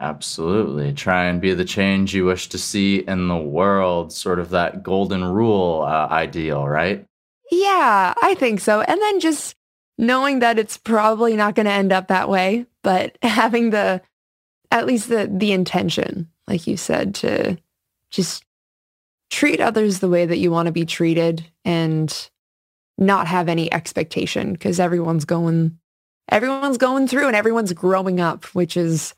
Absolutely. 0.00 0.92
Try 0.92 1.24
and 1.24 1.40
be 1.40 1.54
the 1.54 1.64
change 1.64 2.14
you 2.14 2.24
wish 2.24 2.48
to 2.50 2.58
see 2.58 2.98
in 2.98 3.28
the 3.28 3.36
world, 3.36 4.12
sort 4.12 4.38
of 4.38 4.50
that 4.50 4.82
golden 4.82 5.24
rule 5.24 5.82
uh, 5.82 6.06
ideal, 6.10 6.66
right? 6.68 7.04
Yeah, 7.50 8.14
I 8.22 8.34
think 8.34 8.60
so. 8.60 8.80
And 8.82 9.00
then 9.00 9.20
just 9.20 9.56
knowing 9.96 10.38
that 10.38 10.58
it's 10.58 10.76
probably 10.76 11.34
not 11.34 11.54
going 11.54 11.66
to 11.66 11.72
end 11.72 11.92
up 11.92 12.08
that 12.08 12.28
way, 12.28 12.66
but 12.82 13.18
having 13.22 13.70
the 13.70 14.00
at 14.70 14.86
least 14.86 15.08
the 15.08 15.28
the 15.32 15.52
intention, 15.52 16.28
like 16.46 16.66
you 16.66 16.76
said, 16.76 17.14
to 17.16 17.58
just 18.10 18.44
treat 19.30 19.60
others 19.60 19.98
the 19.98 20.08
way 20.08 20.26
that 20.26 20.38
you 20.38 20.50
want 20.50 20.66
to 20.66 20.72
be 20.72 20.86
treated 20.86 21.44
and 21.64 22.30
not 22.96 23.26
have 23.26 23.48
any 23.48 23.72
expectation 23.72 24.52
because 24.52 24.80
everyone's 24.80 25.24
going 25.24 25.78
everyone's 26.30 26.78
going 26.78 27.06
through 27.06 27.26
and 27.26 27.36
everyone's 27.36 27.72
growing 27.72 28.20
up 28.20 28.44
which 28.46 28.76
is 28.76 29.14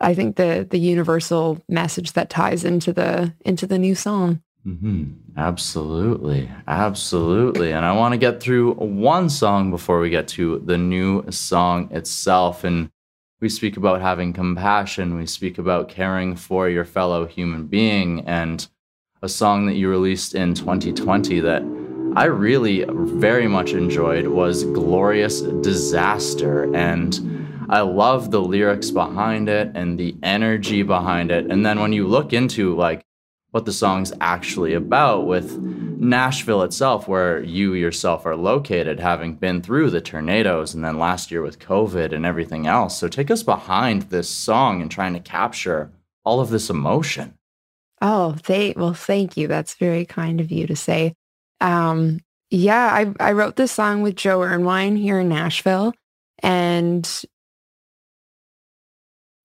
i 0.00 0.14
think 0.14 0.36
the 0.36 0.66
the 0.68 0.78
universal 0.78 1.60
message 1.68 2.12
that 2.12 2.30
ties 2.30 2.64
into 2.64 2.92
the 2.92 3.32
into 3.44 3.66
the 3.66 3.78
new 3.78 3.94
song. 3.94 4.40
Mm-hmm. 4.66 5.12
absolutely. 5.36 6.50
Absolutely. 6.66 7.72
And 7.72 7.84
i 7.84 7.92
want 7.92 8.12
to 8.12 8.18
get 8.18 8.40
through 8.40 8.72
one 8.74 9.28
song 9.28 9.70
before 9.70 10.00
we 10.00 10.08
get 10.08 10.26
to 10.28 10.60
the 10.60 10.78
new 10.78 11.30
song 11.30 11.88
itself. 11.92 12.64
And 12.64 12.90
we 13.42 13.50
speak 13.50 13.76
about 13.76 14.00
having 14.00 14.32
compassion. 14.32 15.16
We 15.16 15.26
speak 15.26 15.58
about 15.58 15.90
caring 15.90 16.34
for 16.34 16.70
your 16.70 16.86
fellow 16.86 17.26
human 17.26 17.66
being. 17.66 18.20
And 18.26 18.66
a 19.20 19.28
song 19.28 19.66
that 19.66 19.74
you 19.74 19.90
released 19.90 20.34
in 20.34 20.54
2020 20.54 21.40
that 21.40 21.62
I 22.16 22.24
really 22.24 22.86
very 22.88 23.48
much 23.48 23.72
enjoyed 23.72 24.28
was 24.28 24.64
Glorious 24.64 25.42
Disaster. 25.42 26.74
And 26.74 27.18
I 27.68 27.80
love 27.80 28.30
the 28.30 28.40
lyrics 28.40 28.90
behind 28.90 29.48
it 29.48 29.70
and 29.74 29.98
the 29.98 30.16
energy 30.22 30.82
behind 30.82 31.30
it. 31.30 31.50
And 31.50 31.64
then 31.64 31.80
when 31.80 31.92
you 31.92 32.06
look 32.06 32.32
into 32.32 32.74
like 32.74 33.04
what 33.50 33.64
the 33.64 33.72
song's 33.72 34.12
actually 34.20 34.74
about 34.74 35.26
with 35.26 35.56
Nashville 35.58 36.62
itself, 36.62 37.06
where 37.06 37.40
you 37.40 37.74
yourself 37.74 38.26
are 38.26 38.36
located, 38.36 38.98
having 38.98 39.36
been 39.36 39.62
through 39.62 39.90
the 39.90 40.00
tornadoes 40.00 40.74
and 40.74 40.84
then 40.84 40.98
last 40.98 41.30
year 41.30 41.40
with 41.40 41.60
COVID 41.60 42.12
and 42.12 42.26
everything 42.26 42.66
else. 42.66 42.98
So 42.98 43.06
take 43.06 43.30
us 43.30 43.44
behind 43.44 44.02
this 44.02 44.28
song 44.28 44.82
and 44.82 44.90
trying 44.90 45.14
to 45.14 45.20
capture 45.20 45.92
all 46.24 46.40
of 46.40 46.50
this 46.50 46.68
emotion. 46.68 47.34
Oh, 48.02 48.32
they 48.46 48.74
well, 48.76 48.92
thank 48.92 49.36
you. 49.36 49.46
That's 49.46 49.74
very 49.74 50.04
kind 50.04 50.40
of 50.40 50.50
you 50.50 50.66
to 50.66 50.76
say. 50.76 51.14
Um, 51.60 52.20
yeah, 52.50 52.90
I 52.92 53.14
I 53.20 53.32
wrote 53.32 53.56
this 53.56 53.72
song 53.72 54.02
with 54.02 54.16
Joe 54.16 54.42
Irwine 54.42 54.96
here 54.96 55.20
in 55.20 55.28
Nashville, 55.28 55.94
and 56.40 57.08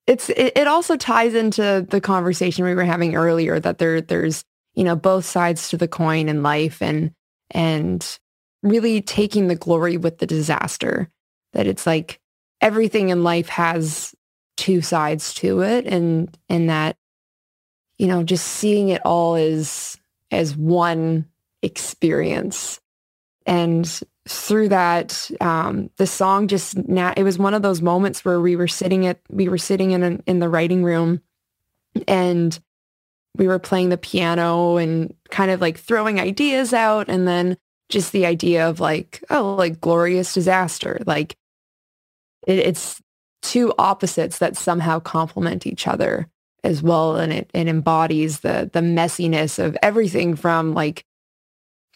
it's 0.10 0.30
it, 0.30 0.54
it 0.56 0.68
also 0.68 0.98
ties 0.98 1.34
into 1.34 1.86
the 1.89 2.01
conversation 2.01 2.66
we 2.66 2.75
were 2.75 2.84
having 2.84 3.16
earlier 3.16 3.60
that 3.60 3.78
there 3.78 4.01
there's 4.01 4.44
you 4.75 4.84
know 4.84 4.96
both 4.96 5.25
sides 5.25 5.70
to 5.70 5.78
the 5.78 5.88
coin 5.88 6.28
in 6.28 6.44
life 6.44 6.82
and 6.82 7.12
and 7.51 8.20
really 8.62 9.01
taking 9.01 9.48
the 9.48 9.56
glory 9.56 9.98
with 9.98 10.18
the 10.18 10.28
disaster 10.28 11.10
that 11.54 11.68
it's 11.68 11.88
like 11.88 12.20
everything 12.62 13.10
in 13.10 13.24
life 13.24 13.48
has 13.48 14.13
two 14.58 14.82
sides 14.82 15.34
to 15.36 15.62
it 15.62 15.86
and 15.86 16.38
and 16.50 16.70
that 16.70 16.98
you 18.00 18.08
know, 18.08 18.24
just 18.24 18.48
seeing 18.48 18.89
it 18.89 19.01
all 19.06 19.36
as 19.36 20.00
as 20.32 20.56
one 20.56 21.25
experience. 21.62 22.80
And 23.46 24.01
through 24.29 24.69
that, 24.69 25.29
um, 25.41 25.89
the 25.98 26.05
song 26.05 26.48
just 26.48 26.77
now 26.88 27.13
it 27.17 27.24
was 27.24 27.39
one 27.39 27.55
of 27.55 27.63
those 27.63 27.81
moments 27.81 28.24
where 28.24 28.39
we 28.39 28.55
were 28.55 28.67
sitting 28.67 29.07
at 29.07 29.19
we 29.29 29.50
were 29.50 29.57
sitting 29.57 29.91
in 29.91 30.03
a, 30.03 30.19
in 30.27 30.38
the 30.38 30.50
writing 30.50 30.83
room, 30.83 31.21
and 32.07 32.59
we 33.36 33.48
were 33.48 33.57
playing 33.57 33.89
the 33.89 33.98
piano 33.98 34.77
and 34.77 35.15
kind 35.31 35.50
of 35.50 35.62
like 35.62 35.79
throwing 35.79 36.19
ideas 36.19 36.74
out, 36.74 37.09
and 37.09 37.27
then 37.27 37.57
just 37.89 38.12
the 38.12 38.27
idea 38.27 38.69
of 38.69 38.79
like 38.79 39.24
oh 39.31 39.55
like 39.55 39.81
glorious 39.81 40.31
disaster. 40.33 41.01
Like 41.07 41.36
it, 42.45 42.59
it's 42.59 43.01
two 43.41 43.74
opposites 43.79 44.38
that 44.38 44.57
somehow 44.57 45.00
complement 45.00 45.65
each 45.65 45.88
other 45.88 46.29
as 46.63 46.83
well 46.83 47.15
and 47.15 47.31
it, 47.31 47.50
it 47.53 47.69
embodies 47.69 48.41
the 48.41 48.69
the 48.74 48.81
messiness 48.81 49.63
of 49.63 49.77
everything 49.81 50.36
from 50.36 50.74
like 50.74 51.05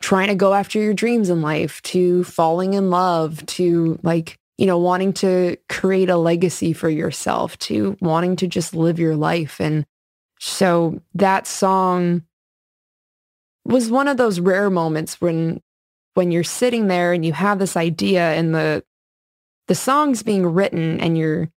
trying 0.04 0.28
to 0.28 0.36
go 0.36 0.54
after 0.54 0.80
your 0.80 0.94
dreams 0.94 1.30
in 1.30 1.42
life 1.42 1.82
to 1.82 2.24
falling 2.26 2.74
in 2.74 2.90
love 2.90 3.44
to 3.46 3.98
like 4.04 4.38
you 4.58 4.66
know 4.66 4.78
wanting 4.78 5.14
to 5.14 5.58
create 5.70 6.10
a 6.10 6.18
legacy 6.18 6.74
for 6.74 6.90
yourself 6.90 7.58
to 7.58 7.98
wanting 8.02 8.36
to 8.36 8.46
just 8.46 8.76
live 8.76 9.00
your 9.00 9.16
life 9.16 9.60
and 9.60 9.86
so 10.40 11.02
that 11.16 11.48
song 11.48 12.22
was 13.66 13.90
one 13.90 14.10
of 14.10 14.18
those 14.18 14.42
rare 14.42 14.70
moments 14.70 15.22
when 15.22 15.62
when 16.16 16.32
you're 16.32 16.44
sitting 16.44 16.88
there 16.88 17.14
and 17.14 17.26
you 17.26 17.34
have 17.34 17.58
this 17.58 17.78
idea 17.78 18.34
and 18.34 18.54
the 18.54 18.84
the 19.68 19.76
song's 19.76 20.22
being 20.22 20.46
written 20.46 21.00
and 21.00 21.18
you're 21.18 21.50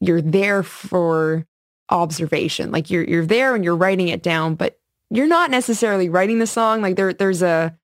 you're 0.00 0.22
there 0.22 0.62
for 0.62 1.46
observation. 1.90 2.70
Like 2.70 2.90
you're 2.90 3.04
you're 3.04 3.26
there 3.26 3.54
and 3.54 3.64
you're 3.64 3.76
writing 3.76 4.08
it 4.08 4.22
down, 4.22 4.54
but 4.54 4.78
you're 5.10 5.26
not 5.26 5.50
necessarily 5.50 6.08
writing 6.08 6.38
the 6.38 6.46
song. 6.46 6.82
Like 6.82 6.96
there 6.96 7.12
there's 7.12 7.42
a 7.42 7.76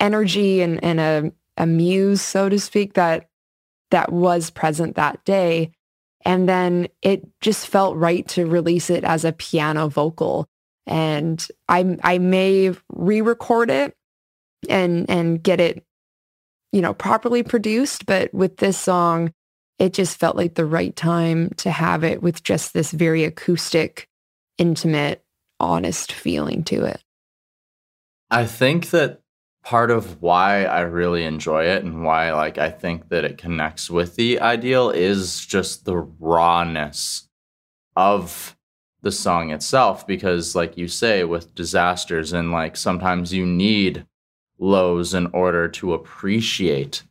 energy 0.00 0.62
and, 0.62 0.82
and 0.82 1.00
a, 1.00 1.32
a 1.56 1.66
muse, 1.66 2.22
so 2.22 2.48
to 2.48 2.58
speak, 2.58 2.94
that 2.94 3.28
that 3.90 4.12
was 4.12 4.50
present 4.50 4.96
that 4.96 5.24
day. 5.24 5.72
And 6.24 6.48
then 6.48 6.88
it 7.02 7.26
just 7.40 7.66
felt 7.66 7.96
right 7.96 8.26
to 8.28 8.46
release 8.46 8.90
it 8.90 9.04
as 9.04 9.24
a 9.24 9.32
piano 9.32 9.88
vocal. 9.88 10.46
And 10.86 11.46
I 11.68 11.98
I 12.02 12.18
may 12.18 12.74
re-record 12.88 13.70
it 13.70 13.94
and 14.68 15.08
and 15.08 15.42
get 15.42 15.60
it, 15.60 15.84
you 16.72 16.82
know, 16.82 16.94
properly 16.94 17.42
produced. 17.42 18.06
But 18.06 18.32
with 18.34 18.58
this 18.58 18.78
song, 18.78 19.32
it 19.78 19.94
just 19.94 20.18
felt 20.18 20.36
like 20.36 20.54
the 20.54 20.66
right 20.66 20.94
time 20.94 21.50
to 21.58 21.70
have 21.70 22.04
it 22.04 22.22
with 22.22 22.42
just 22.42 22.74
this 22.74 22.90
very 22.90 23.24
acoustic, 23.24 24.08
intimate, 24.58 25.24
honest 25.58 26.12
feeling 26.12 26.64
to 26.64 26.84
it. 26.84 27.02
I 28.30 28.46
think 28.46 28.90
that 28.90 29.19
part 29.62 29.90
of 29.90 30.22
why 30.22 30.64
I 30.64 30.80
really 30.80 31.24
enjoy 31.24 31.64
it 31.64 31.84
and 31.84 32.04
why 32.04 32.32
like 32.32 32.58
I 32.58 32.70
think 32.70 33.08
that 33.10 33.24
it 33.24 33.38
connects 33.38 33.90
with 33.90 34.16
the 34.16 34.40
ideal 34.40 34.90
is 34.90 35.44
just 35.44 35.84
the 35.84 35.96
rawness 35.96 37.28
of 37.96 38.56
the 39.02 39.12
song 39.12 39.50
itself. 39.50 40.06
Because 40.06 40.54
like 40.54 40.76
you 40.76 40.88
say 40.88 41.24
with 41.24 41.54
disasters 41.54 42.32
and 42.32 42.52
like 42.52 42.76
sometimes 42.76 43.32
you 43.32 43.46
need 43.46 44.06
lows 44.58 45.14
in 45.14 45.26
order 45.28 45.68
to 45.68 45.94
appreciate 45.94 47.02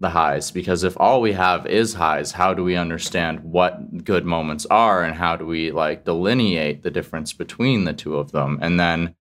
the 0.00 0.10
highs. 0.10 0.50
Because 0.50 0.84
if 0.84 0.98
all 1.00 1.20
we 1.20 1.32
have 1.32 1.66
is 1.66 1.94
highs 1.94 2.32
how 2.32 2.52
do 2.52 2.62
we 2.62 2.76
understand 2.76 3.40
what 3.40 4.04
good 4.04 4.26
moments 4.26 4.66
are 4.66 5.02
and 5.02 5.16
how 5.16 5.36
do 5.36 5.46
we 5.46 5.70
like 5.70 6.04
delineate 6.04 6.82
the 6.82 6.90
difference 6.90 7.32
between 7.32 7.84
the 7.84 7.94
two 7.94 8.16
of 8.16 8.32
them? 8.32 8.58
And 8.60 8.78
then 8.78 9.14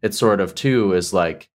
it 0.00 0.14
sort 0.14 0.40
of 0.40 0.54
too 0.54 0.94
is 0.94 1.12
like 1.12 1.48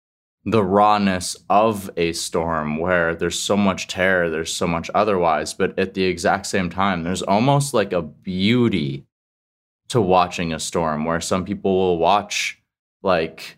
the 0.45 0.63
rawness 0.63 1.37
of 1.49 1.91
a 1.97 2.13
storm 2.13 2.79
where 2.79 3.15
there's 3.15 3.41
so 3.41 3.57
much 3.57 3.89
terror, 3.89 4.29
there's 4.29 4.55
so 4.55 4.67
much 4.67 4.91
otherwise, 4.95 5.55
but 5.55 5.79
at 5.79 5.95
the 5.95 6.05
exact 6.05 6.47
same 6.47 6.69
time, 6.69 7.03
there's 7.03 7.23
almost 7.23 7.73
like 7.73 7.93
a 7.93 8.03
beauty 8.03 9.07
to 9.89 10.01
watching 10.01 10.53
a 10.53 10.61
storm 10.61 11.05
where 11.05 11.21
some 11.21 11.45
people 11.45 11.75
will 11.75 11.99
watch 11.99 12.61
like 13.03 13.57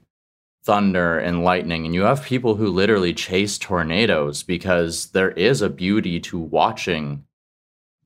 thunder 0.64 1.19
and 1.19 1.45
lightning, 1.45 1.87
and 1.87 1.95
you 1.95 2.02
have 2.02 2.25
people 2.25 2.57
who 2.57 2.69
literally 2.69 3.14
chase 3.14 3.59
tornadoes 3.59 4.43
because 4.43 5.07
there 5.11 5.31
is 5.31 5.62
a 5.62 5.71
beauty 5.71 6.19
to 6.21 6.38
watching 6.38 7.25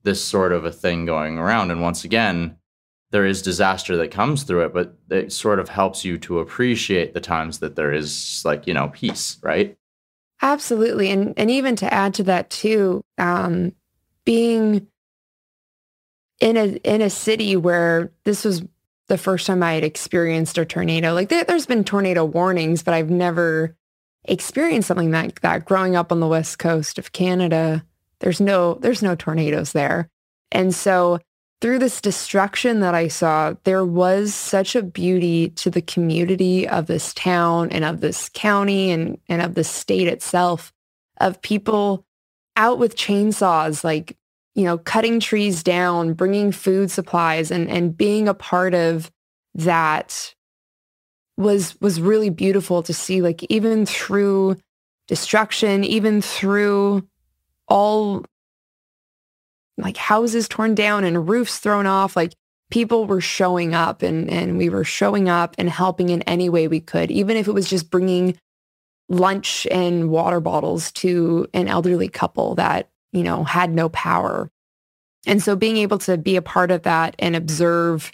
this 0.03 0.23
sort 0.23 0.51
of 0.51 0.65
a 0.65 0.71
thing 0.71 1.05
going 1.05 1.37
around. 1.37 1.71
And 1.71 1.81
once 1.81 2.03
again, 2.03 2.57
there 3.11 3.25
is 3.25 3.41
disaster 3.41 3.97
that 3.97 4.09
comes 4.09 4.43
through 4.43 4.65
it, 4.65 4.73
but 4.73 4.95
it 5.09 5.31
sort 5.31 5.59
of 5.59 5.69
helps 5.69 6.03
you 6.03 6.17
to 6.17 6.39
appreciate 6.39 7.13
the 7.13 7.19
times 7.19 7.59
that 7.59 7.75
there 7.75 7.93
is 7.93 8.41
like, 8.45 8.65
you 8.65 8.73
know, 8.73 8.87
peace, 8.89 9.37
right? 9.43 9.77
Absolutely. 10.41 11.11
And 11.11 11.33
and 11.37 11.51
even 11.51 11.75
to 11.77 11.93
add 11.93 12.13
to 12.15 12.23
that 12.23 12.49
too, 12.49 13.03
um, 13.17 13.73
being 14.25 14.87
in 16.39 16.57
a 16.57 16.67
in 16.77 17.01
a 17.01 17.09
city 17.09 17.55
where 17.55 18.11
this 18.23 18.43
was 18.43 18.63
the 19.07 19.17
first 19.17 19.45
time 19.45 19.61
I 19.61 19.73
had 19.73 19.83
experienced 19.83 20.57
a 20.57 20.65
tornado. 20.65 21.13
Like 21.13 21.29
there, 21.29 21.45
has 21.47 21.65
been 21.65 21.83
tornado 21.83 22.23
warnings, 22.23 22.81
but 22.81 22.93
I've 22.93 23.09
never 23.09 23.75
experienced 24.23 24.87
something 24.87 25.11
like 25.11 25.41
that. 25.41 25.65
Growing 25.65 25.95
up 25.95 26.11
on 26.11 26.21
the 26.21 26.27
west 26.27 26.59
coast 26.59 26.97
of 26.97 27.11
Canada, 27.11 27.85
there's 28.21 28.39
no 28.39 28.75
there's 28.75 29.03
no 29.03 29.15
tornadoes 29.15 29.73
there. 29.73 30.09
And 30.51 30.73
so 30.73 31.19
through 31.61 31.77
this 31.77 32.01
destruction 32.01 32.79
that 32.79 32.95
I 32.95 33.07
saw, 33.07 33.53
there 33.63 33.85
was 33.85 34.33
such 34.33 34.75
a 34.75 34.81
beauty 34.81 35.49
to 35.49 35.69
the 35.69 35.81
community 35.81 36.67
of 36.67 36.87
this 36.87 37.13
town 37.13 37.69
and 37.71 37.85
of 37.85 38.01
this 38.01 38.29
county 38.33 38.89
and, 38.89 39.19
and 39.29 39.43
of 39.43 39.53
the 39.53 39.63
state 39.63 40.07
itself 40.07 40.73
of 41.19 41.41
people 41.43 42.03
out 42.57 42.79
with 42.79 42.97
chainsaws, 42.97 43.83
like, 43.83 44.17
you 44.55 44.63
know, 44.63 44.79
cutting 44.79 45.19
trees 45.19 45.61
down, 45.61 46.13
bringing 46.13 46.51
food 46.51 46.89
supplies 46.89 47.51
and, 47.51 47.69
and 47.69 47.95
being 47.95 48.27
a 48.27 48.33
part 48.33 48.73
of 48.73 49.11
that 49.53 50.33
was, 51.37 51.79
was 51.79 52.01
really 52.01 52.31
beautiful 52.31 52.81
to 52.83 52.93
see, 52.93 53.21
like 53.21 53.45
even 53.49 53.85
through 53.85 54.57
destruction, 55.07 55.83
even 55.83 56.21
through 56.21 57.07
all 57.67 58.25
like 59.81 59.97
houses 59.97 60.47
torn 60.47 60.75
down 60.75 61.03
and 61.03 61.27
roofs 61.27 61.59
thrown 61.59 61.85
off. 61.85 62.15
Like 62.15 62.33
people 62.69 63.05
were 63.05 63.21
showing 63.21 63.75
up 63.75 64.01
and, 64.01 64.29
and 64.29 64.57
we 64.57 64.69
were 64.69 64.83
showing 64.83 65.29
up 65.29 65.55
and 65.57 65.69
helping 65.69 66.09
in 66.09 66.21
any 66.23 66.49
way 66.49 66.67
we 66.67 66.79
could, 66.79 67.11
even 67.11 67.37
if 67.37 67.47
it 67.47 67.53
was 67.53 67.69
just 67.69 67.91
bringing 67.91 68.37
lunch 69.09 69.67
and 69.69 70.09
water 70.09 70.39
bottles 70.39 70.91
to 70.93 71.47
an 71.53 71.67
elderly 71.67 72.07
couple 72.07 72.55
that, 72.55 72.89
you 73.11 73.23
know, 73.23 73.43
had 73.43 73.71
no 73.71 73.89
power. 73.89 74.49
And 75.27 75.43
so 75.43 75.55
being 75.55 75.77
able 75.77 75.99
to 75.99 76.17
be 76.17 76.35
a 76.37 76.41
part 76.41 76.71
of 76.71 76.83
that 76.83 77.15
and 77.19 77.35
observe, 77.35 78.11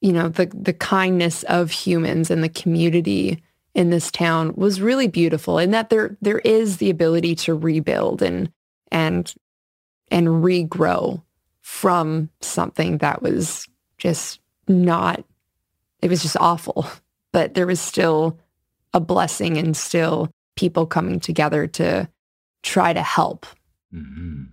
you 0.00 0.12
know, 0.12 0.28
the, 0.28 0.46
the 0.46 0.74
kindness 0.74 1.42
of 1.44 1.70
humans 1.70 2.30
and 2.30 2.44
the 2.44 2.48
community 2.48 3.42
in 3.74 3.90
this 3.90 4.10
town 4.10 4.52
was 4.54 4.80
really 4.80 5.08
beautiful 5.08 5.58
and 5.58 5.72
that 5.72 5.90
there, 5.90 6.16
there 6.20 6.40
is 6.40 6.76
the 6.76 6.90
ability 6.90 7.34
to 7.36 7.54
rebuild 7.54 8.20
and, 8.20 8.52
and 8.92 9.34
and 10.10 10.26
regrow 10.28 11.22
from 11.60 12.30
something 12.40 12.98
that 12.98 13.22
was 13.22 13.68
just 13.98 14.40
not, 14.68 15.24
it 16.02 16.08
was 16.10 16.22
just 16.22 16.36
awful. 16.38 16.86
But 17.32 17.54
there 17.54 17.68
was 17.68 17.78
still 17.78 18.40
a 18.92 18.98
blessing 18.98 19.56
and 19.56 19.76
still 19.76 20.32
people 20.56 20.84
coming 20.84 21.20
together 21.20 21.68
to 21.68 22.08
try 22.64 22.92
to 22.92 23.02
help. 23.02 23.46
Mm-hmm. 23.94 24.46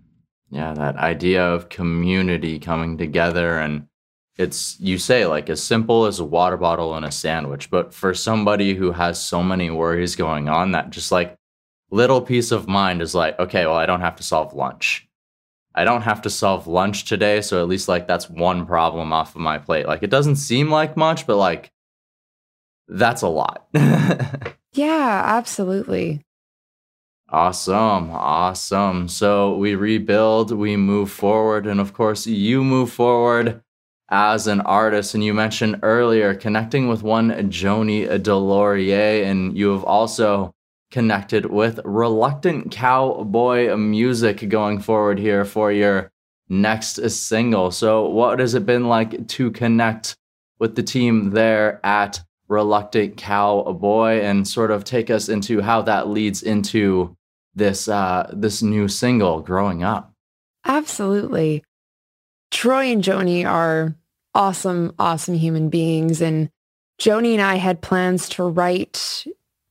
Yeah, 0.52 0.76
that 0.76 0.96
idea 0.98 1.44
of 1.44 1.70
community 1.70 2.60
coming 2.60 3.00
together 3.00 3.58
and 3.58 3.88
it's 4.38 4.80
you 4.80 4.98
say 4.98 5.26
like 5.26 5.50
as 5.50 5.62
simple 5.62 6.06
as 6.06 6.20
a 6.20 6.26
water 6.26 6.58
bottle 6.58 6.96
and 6.96 7.06
a 7.06 7.12
sandwich 7.12 7.70
but 7.70 7.94
for 7.94 8.14
somebody 8.14 8.76
who 8.76 8.92
has 8.92 9.24
so 9.24 9.42
many 9.42 9.70
worries 9.70 10.16
going 10.16 10.48
on 10.48 10.72
that 10.72 10.90
just 10.92 11.12
like 11.12 11.36
little 11.90 12.22
peace 12.22 12.52
of 12.52 12.68
mind 12.68 13.02
is 13.02 13.16
like 13.16 13.38
okay 13.40 13.66
well 13.66 13.76
i 13.76 13.86
don't 13.86 14.02
have 14.02 14.16
to 14.16 14.24
solve 14.24 14.54
lunch 14.54 15.07
I 15.78 15.84
don't 15.84 16.02
have 16.02 16.24
to 16.24 16.30
solve 16.32 16.66
lunch 16.66 17.06
today, 17.06 17.40
so 17.42 17.62
at 17.62 17.68
least 17.68 17.88
like 17.88 18.08
that's 18.08 18.28
one 18.28 18.66
problem 18.66 19.14
off 19.14 19.36
of 19.36 19.42
my 19.42 19.60
plate. 19.60 19.86
Like 19.86 20.02
it 20.02 20.10
doesn't 20.10 20.38
seem 20.38 20.72
like 20.72 20.98
much, 20.98 21.28
but 21.28 21.38
like 21.38 21.72
that's 22.88 23.22
a 23.22 23.28
lot. 23.28 23.68
yeah, 24.74 25.22
absolutely. 25.24 26.26
Awesome. 27.30 28.10
Awesome. 28.10 29.08
So 29.08 29.56
we 29.56 29.76
rebuild, 29.76 30.52
we 30.52 30.76
move 30.78 31.12
forward, 31.12 31.68
and 31.68 31.80
of 31.80 31.94
course, 31.94 32.26
you 32.26 32.64
move 32.64 32.92
forward 32.92 33.62
as 34.10 34.48
an 34.48 34.62
artist. 34.62 35.14
And 35.14 35.24
you 35.24 35.36
mentioned 35.36 35.82
earlier 35.84 36.34
connecting 36.34 36.88
with 36.88 37.04
one 37.04 37.30
Joni 37.52 38.08
Delorier, 38.20 39.24
and 39.26 39.56
you 39.56 39.70
have 39.74 39.84
also 39.84 40.56
connected 40.92 41.48
with 41.48 41.80
Reluctant 41.84 42.72
Cowboy 42.72 43.76
music 43.76 44.48
going 44.50 44.80
forward 44.80 45.20
here 45.20 45.46
for 45.46 45.72
your 45.72 46.12
next 46.50 47.10
single. 47.10 47.72
So, 47.72 48.08
what 48.08 48.40
has 48.40 48.54
it 48.54 48.66
been 48.66 48.88
like 48.88 49.28
to 49.28 49.52
connect 49.52 50.16
with 50.60 50.76
the 50.76 50.84
team 50.84 51.32
there 51.32 51.86
at 51.86 52.22
Reluctant 52.48 53.18
Cowboy 53.18 54.22
and 54.22 54.48
sort 54.48 54.72
of 54.72 54.84
take 54.84 55.10
us 55.10 55.30
into 55.30 55.62
how 55.62 55.82
that 55.84 56.08
leads 56.08 56.42
into 56.42 57.16
this 57.54 57.88
uh, 57.88 58.32
this 58.34 58.62
new 58.62 58.88
single, 58.88 59.42
Growing 59.42 59.84
Up? 59.84 60.14
Absolutely. 60.66 61.64
Troy 62.52 62.92
and 62.92 63.04
Joni 63.04 63.46
are 63.46 63.96
awesome, 64.34 64.94
awesome 64.98 65.36
human 65.36 65.70
beings. 65.70 66.22
And 66.22 66.50
Joni 67.00 67.34
and 67.34 67.42
I 67.42 67.56
had 67.56 67.82
plans 67.82 68.30
to 68.30 68.44
write 68.44 69.26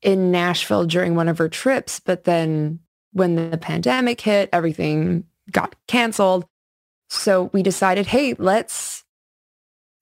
in 0.07 0.31
Nashville 0.31 0.87
during 0.87 1.17
one 1.17 1.29
of 1.29 1.37
her 1.37 1.49
trips. 1.49 2.01
But 2.01 2.25
then 2.25 2.79
when 3.13 3.51
the 3.51 3.59
pandemic 3.59 4.21
hit, 4.21 4.49
everything 4.53 5.25
got 5.51 5.75
canceled. 5.89 6.47
So 7.11 7.51
we 7.53 7.63
decided, 7.63 8.07
hey, 8.07 8.35
let's 8.39 9.05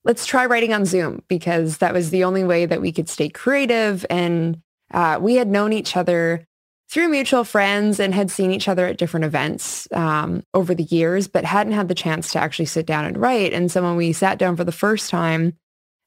let's 0.04 0.26
try 0.26 0.44
writing 0.44 0.74
on 0.74 0.84
Zoom 0.84 1.22
because 1.28 1.78
that 1.78 1.94
was 1.94 2.10
the 2.10 2.24
only 2.24 2.44
way 2.44 2.66
that 2.66 2.82
we 2.82 2.92
could 2.92 3.08
stay 3.08 3.30
creative. 3.30 4.04
And 4.10 4.60
uh, 4.92 5.18
we 5.20 5.36
had 5.36 5.48
known 5.48 5.72
each 5.72 5.96
other 5.96 6.46
through 6.90 7.08
mutual 7.08 7.44
friends 7.44 7.98
and 7.98 8.14
had 8.14 8.30
seen 8.30 8.50
each 8.50 8.68
other 8.68 8.86
at 8.86 8.98
different 8.98 9.24
events 9.24 9.88
um, 9.92 10.44
over 10.52 10.74
the 10.74 10.84
years, 10.84 11.28
but 11.28 11.46
hadn't 11.46 11.72
had 11.72 11.88
the 11.88 11.94
chance 11.94 12.32
to 12.32 12.38
actually 12.38 12.66
sit 12.66 12.84
down 12.84 13.06
and 13.06 13.16
write. 13.16 13.54
And 13.54 13.72
so 13.72 13.82
when 13.82 13.96
we 13.96 14.12
sat 14.12 14.38
down 14.38 14.54
for 14.56 14.64
the 14.64 14.72
first 14.72 15.08
time, 15.08 15.54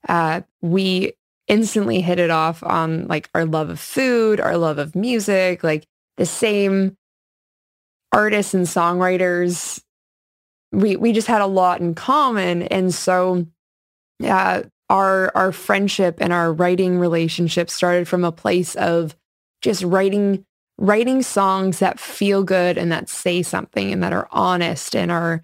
uh, 0.07 0.41
we 0.61 1.13
instantly 1.47 2.01
hit 2.01 2.19
it 2.19 2.29
off 2.29 2.63
on 2.63 3.07
like 3.07 3.29
our 3.33 3.45
love 3.45 3.69
of 3.69 3.79
food, 3.79 4.39
our 4.39 4.57
love 4.57 4.77
of 4.77 4.95
music, 4.95 5.63
like 5.63 5.85
the 6.17 6.25
same 6.25 6.97
artists 8.11 8.53
and 8.53 8.65
songwriters. 8.65 9.81
We 10.71 10.95
we 10.95 11.13
just 11.13 11.27
had 11.27 11.41
a 11.41 11.47
lot 11.47 11.79
in 11.79 11.95
common, 11.95 12.63
and 12.63 12.93
so 12.93 13.47
yeah, 14.19 14.63
our 14.89 15.31
our 15.35 15.51
friendship 15.51 16.17
and 16.19 16.33
our 16.33 16.51
writing 16.51 16.99
relationship 16.99 17.69
started 17.69 18.07
from 18.07 18.23
a 18.23 18.31
place 18.31 18.75
of 18.75 19.15
just 19.61 19.83
writing 19.83 20.45
writing 20.77 21.21
songs 21.23 21.79
that 21.79 21.99
feel 21.99 22.43
good 22.43 22.77
and 22.77 22.91
that 22.91 23.09
say 23.09 23.41
something 23.41 23.91
and 23.91 24.03
that 24.03 24.13
are 24.13 24.27
honest 24.31 24.95
and 24.95 25.11
are 25.11 25.43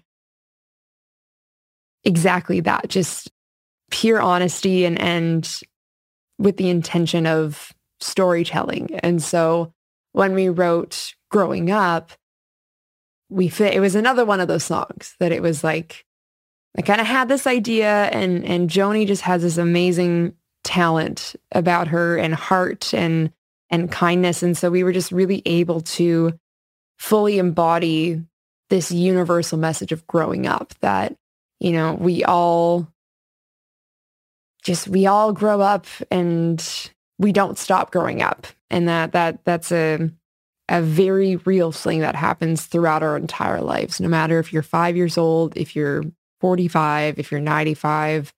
exactly 2.04 2.60
that 2.60 2.88
just 2.88 3.30
pure 3.90 4.20
honesty 4.20 4.84
and 4.84 5.00
and 5.00 5.60
with 6.38 6.56
the 6.56 6.68
intention 6.68 7.26
of 7.26 7.72
storytelling. 8.00 8.94
And 9.02 9.22
so 9.22 9.72
when 10.12 10.34
we 10.34 10.48
wrote 10.48 11.14
growing 11.30 11.70
up, 11.70 12.12
we 13.28 13.48
fit, 13.48 13.74
it 13.74 13.80
was 13.80 13.94
another 13.94 14.24
one 14.24 14.40
of 14.40 14.48
those 14.48 14.64
songs 14.64 15.14
that 15.18 15.32
it 15.32 15.42
was 15.42 15.64
like, 15.64 16.04
I 16.76 16.82
kind 16.82 17.00
of 17.00 17.06
had 17.06 17.28
this 17.28 17.46
idea 17.46 18.06
and, 18.06 18.44
and 18.44 18.68
Joni 18.68 19.06
just 19.06 19.22
has 19.22 19.42
this 19.42 19.58
amazing 19.58 20.34
talent 20.64 21.36
about 21.52 21.88
her 21.88 22.16
and 22.16 22.34
heart 22.34 22.92
and, 22.92 23.32
and 23.70 23.90
kindness. 23.90 24.42
And 24.42 24.56
so 24.56 24.70
we 24.70 24.84
were 24.84 24.92
just 24.92 25.12
really 25.12 25.42
able 25.46 25.80
to 25.82 26.38
fully 26.98 27.38
embody 27.38 28.22
this 28.70 28.90
universal 28.90 29.58
message 29.58 29.92
of 29.92 30.06
growing 30.06 30.46
up 30.46 30.74
that, 30.80 31.16
you 31.60 31.72
know, 31.72 31.94
we 31.94 32.24
all 32.24 32.88
just, 34.64 34.88
we 34.88 35.06
all 35.06 35.32
grow 35.32 35.60
up 35.60 35.86
and 36.10 36.90
we 37.18 37.32
don't 37.32 37.58
stop 37.58 37.92
growing 37.92 38.22
up. 38.22 38.46
And 38.70 38.88
that, 38.88 39.12
that, 39.12 39.44
that's 39.44 39.70
a, 39.70 40.10
a 40.68 40.82
very 40.82 41.36
real 41.36 41.70
thing 41.70 42.00
that 42.00 42.16
happens 42.16 42.64
throughout 42.66 43.02
our 43.02 43.16
entire 43.16 43.60
lives, 43.60 44.00
no 44.00 44.08
matter 44.08 44.38
if 44.38 44.52
you're 44.52 44.62
five 44.62 44.96
years 44.96 45.18
old, 45.18 45.56
if 45.56 45.76
you're 45.76 46.02
45, 46.40 47.18
if 47.18 47.30
you're 47.30 47.40
95, 47.40 48.32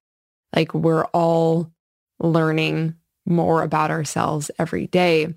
like 0.55 0.75
we're 0.75 1.05
all 1.07 1.71
learning 2.19 2.95
more 3.27 3.63
about 3.63 3.91
ourselves 3.91 4.51
every 4.59 4.87
day. 4.87 5.35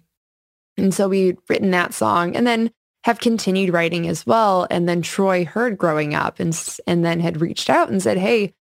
And 0.78 0.94
so 0.94 1.10
we'd 1.10 1.38
written 1.50 1.72
that 1.72 1.94
song 1.94 2.36
and 2.36 2.48
then 2.48 2.72
have 3.04 3.20
continued 3.20 3.74
writing 3.74 4.08
as 4.08 4.26
well. 4.26 4.68
And 4.70 4.88
then 4.88 5.02
Troy 5.02 5.46
heard 5.46 5.78
growing 5.78 6.14
up 6.14 6.40
and, 6.40 6.58
and 6.86 7.04
then 7.04 7.20
had 7.20 7.42
reached 7.42 7.70
out 7.70 7.90
and 7.90 8.02
said, 8.02 8.18
Hey, 8.18 8.54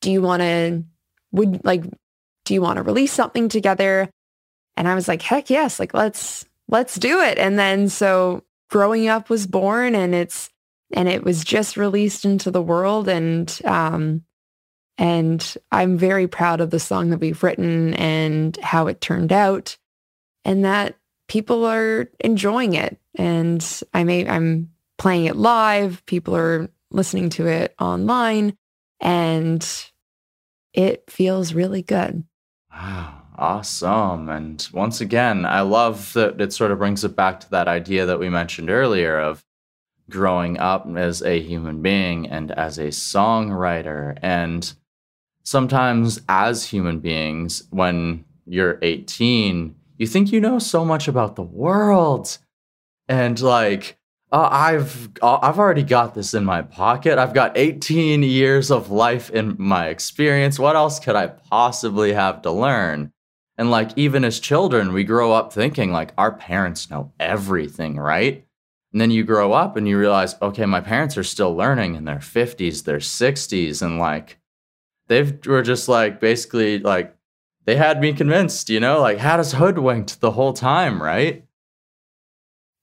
do 0.00 0.10
you 0.10 0.22
want 0.22 0.42
to, 0.42 0.84
would 1.32 1.64
like, 1.64 1.84
do 2.44 2.54
you 2.54 2.62
want 2.62 2.78
to 2.78 2.82
release 2.82 3.12
something 3.12 3.48
together? 3.48 4.08
And 4.76 4.88
I 4.88 4.94
was 4.94 5.08
like, 5.08 5.22
heck 5.22 5.50
yes, 5.50 5.78
like 5.78 5.94
let's, 5.94 6.46
let's 6.68 6.96
do 6.96 7.20
it. 7.20 7.38
And 7.38 7.58
then 7.58 7.88
so 7.88 8.44
growing 8.70 9.08
up 9.08 9.28
was 9.28 9.46
born 9.46 9.94
and 9.94 10.14
it's, 10.14 10.50
and 10.92 11.08
it 11.08 11.24
was 11.24 11.44
just 11.44 11.76
released 11.76 12.24
into 12.24 12.50
the 12.50 12.62
world. 12.62 13.08
And, 13.08 13.58
um, 13.64 14.22
and 14.96 15.56
I'm 15.70 15.98
very 15.98 16.26
proud 16.26 16.60
of 16.60 16.70
the 16.70 16.80
song 16.80 17.10
that 17.10 17.20
we've 17.20 17.42
written 17.42 17.94
and 17.94 18.56
how 18.62 18.86
it 18.86 19.00
turned 19.00 19.32
out 19.32 19.76
and 20.44 20.64
that 20.64 20.96
people 21.28 21.64
are 21.66 22.08
enjoying 22.20 22.74
it. 22.74 22.98
And 23.14 23.64
I 23.92 24.04
may, 24.04 24.26
I'm 24.26 24.70
playing 24.96 25.26
it 25.26 25.36
live. 25.36 26.04
People 26.06 26.36
are 26.36 26.70
listening 26.90 27.28
to 27.30 27.46
it 27.46 27.74
online 27.78 28.56
and 29.00 29.66
it 30.72 31.04
feels 31.08 31.54
really 31.54 31.82
good. 31.82 32.24
Wow. 32.72 33.14
Awesome. 33.38 34.28
And 34.28 34.68
once 34.72 35.00
again, 35.00 35.46
I 35.46 35.60
love 35.60 36.12
that 36.14 36.40
it 36.40 36.52
sort 36.52 36.72
of 36.72 36.78
brings 36.78 37.04
it 37.04 37.14
back 37.14 37.38
to 37.40 37.50
that 37.50 37.68
idea 37.68 38.04
that 38.04 38.18
we 38.18 38.28
mentioned 38.28 38.68
earlier 38.68 39.16
of 39.20 39.44
growing 40.10 40.58
up 40.58 40.88
as 40.96 41.22
a 41.22 41.38
human 41.40 41.80
being 41.80 42.28
and 42.28 42.50
as 42.50 42.78
a 42.78 42.88
songwriter. 42.88 44.18
And 44.22 44.72
sometimes, 45.44 46.20
as 46.28 46.64
human 46.64 46.98
beings, 46.98 47.62
when 47.70 48.24
you're 48.44 48.80
18, 48.82 49.76
you 49.98 50.06
think 50.08 50.32
you 50.32 50.40
know 50.40 50.58
so 50.58 50.84
much 50.84 51.06
about 51.06 51.36
the 51.36 51.42
world. 51.42 52.38
And 53.08 53.40
like, 53.40 53.97
uh, 54.30 54.48
I've 54.50 55.08
uh, 55.22 55.38
I've 55.40 55.58
already 55.58 55.82
got 55.82 56.14
this 56.14 56.34
in 56.34 56.44
my 56.44 56.62
pocket. 56.62 57.18
I've 57.18 57.32
got 57.32 57.56
18 57.56 58.22
years 58.22 58.70
of 58.70 58.90
life 58.90 59.30
in 59.30 59.56
my 59.58 59.88
experience. 59.88 60.58
What 60.58 60.76
else 60.76 61.00
could 61.00 61.16
I 61.16 61.28
possibly 61.28 62.12
have 62.12 62.42
to 62.42 62.50
learn? 62.50 63.12
And 63.56 63.70
like 63.70 63.90
even 63.96 64.24
as 64.24 64.38
children, 64.38 64.92
we 64.92 65.02
grow 65.04 65.32
up 65.32 65.52
thinking 65.52 65.92
like 65.92 66.12
our 66.18 66.32
parents 66.32 66.90
know 66.90 67.12
everything, 67.18 67.96
right? 67.96 68.46
And 68.92 69.00
then 69.00 69.10
you 69.10 69.24
grow 69.24 69.52
up 69.52 69.76
and 69.76 69.88
you 69.88 69.98
realize, 69.98 70.36
okay, 70.40 70.66
my 70.66 70.80
parents 70.80 71.16
are 71.16 71.24
still 71.24 71.54
learning 71.54 71.94
in 71.94 72.04
their 72.04 72.16
50s, 72.16 72.84
their 72.84 72.98
60s, 72.98 73.82
and 73.82 73.98
like 73.98 74.38
they 75.08 75.22
were 75.46 75.62
just 75.62 75.88
like 75.88 76.20
basically 76.20 76.78
like 76.78 77.16
they 77.64 77.76
had 77.76 78.00
me 78.00 78.12
convinced, 78.12 78.68
you 78.68 78.80
know, 78.80 79.00
like 79.00 79.18
had 79.18 79.40
us 79.40 79.52
hoodwinked 79.52 80.20
the 80.20 80.32
whole 80.32 80.52
time, 80.52 81.02
right? 81.02 81.44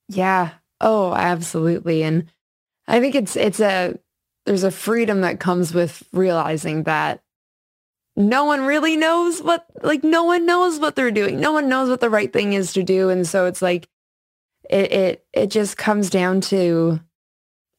Yeah. 0.10 0.52
Oh, 0.82 1.14
absolutely. 1.14 2.04
And 2.04 2.26
I 2.88 3.00
think 3.00 3.16
it's 3.16 3.36
it's 3.36 3.60
a 3.60 3.98
there's 4.46 4.64
a 4.64 4.72
freedom 4.72 5.22
that 5.22 5.40
comes 5.40 5.74
with 5.74 6.04
realizing 6.12 6.84
that 6.84 7.22
no 8.16 8.46
one 8.46 8.62
really 8.62 8.96
knows 8.96 9.42
what 9.42 9.66
like 9.84 10.04
no 10.04 10.24
one 10.24 10.46
knows 10.46 10.80
what 10.80 10.96
they're 10.96 11.12
doing. 11.12 11.40
No 11.40 11.52
one 11.52 11.68
knows 11.68 11.90
what 11.90 12.00
the 12.00 12.10
right 12.10 12.32
thing 12.32 12.54
is 12.54 12.74
to 12.74 12.84
do. 12.84 13.10
And 13.10 13.28
so 13.28 13.46
it's 13.46 13.62
like 13.62 13.88
it 14.70 14.92
it 14.92 15.26
it 15.34 15.48
just 15.48 15.78
comes 15.78 16.10
down 16.10 16.42
to 16.42 17.00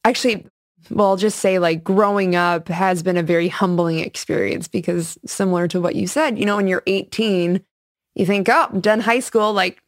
actually 0.03 0.47
well, 0.89 1.09
I'll 1.09 1.17
just 1.17 1.39
say 1.39 1.59
like 1.59 1.83
growing 1.83 2.35
up 2.35 2.69
has 2.69 3.03
been 3.03 3.17
a 3.17 3.23
very 3.23 3.49
humbling 3.49 3.99
experience 3.99 4.67
because 4.67 5.17
similar 5.25 5.67
to 5.69 5.81
what 5.81 5.95
you 5.95 6.07
said, 6.07 6.39
you 6.39 6.45
know, 6.45 6.55
when 6.55 6.67
you're 6.67 6.83
18, 6.87 7.61
you 8.15 8.25
think, 8.25 8.47
oh, 8.47 8.67
I'm 8.71 8.79
done 8.79 9.01
high 9.01 9.19
school, 9.19 9.51
like, 9.51 9.81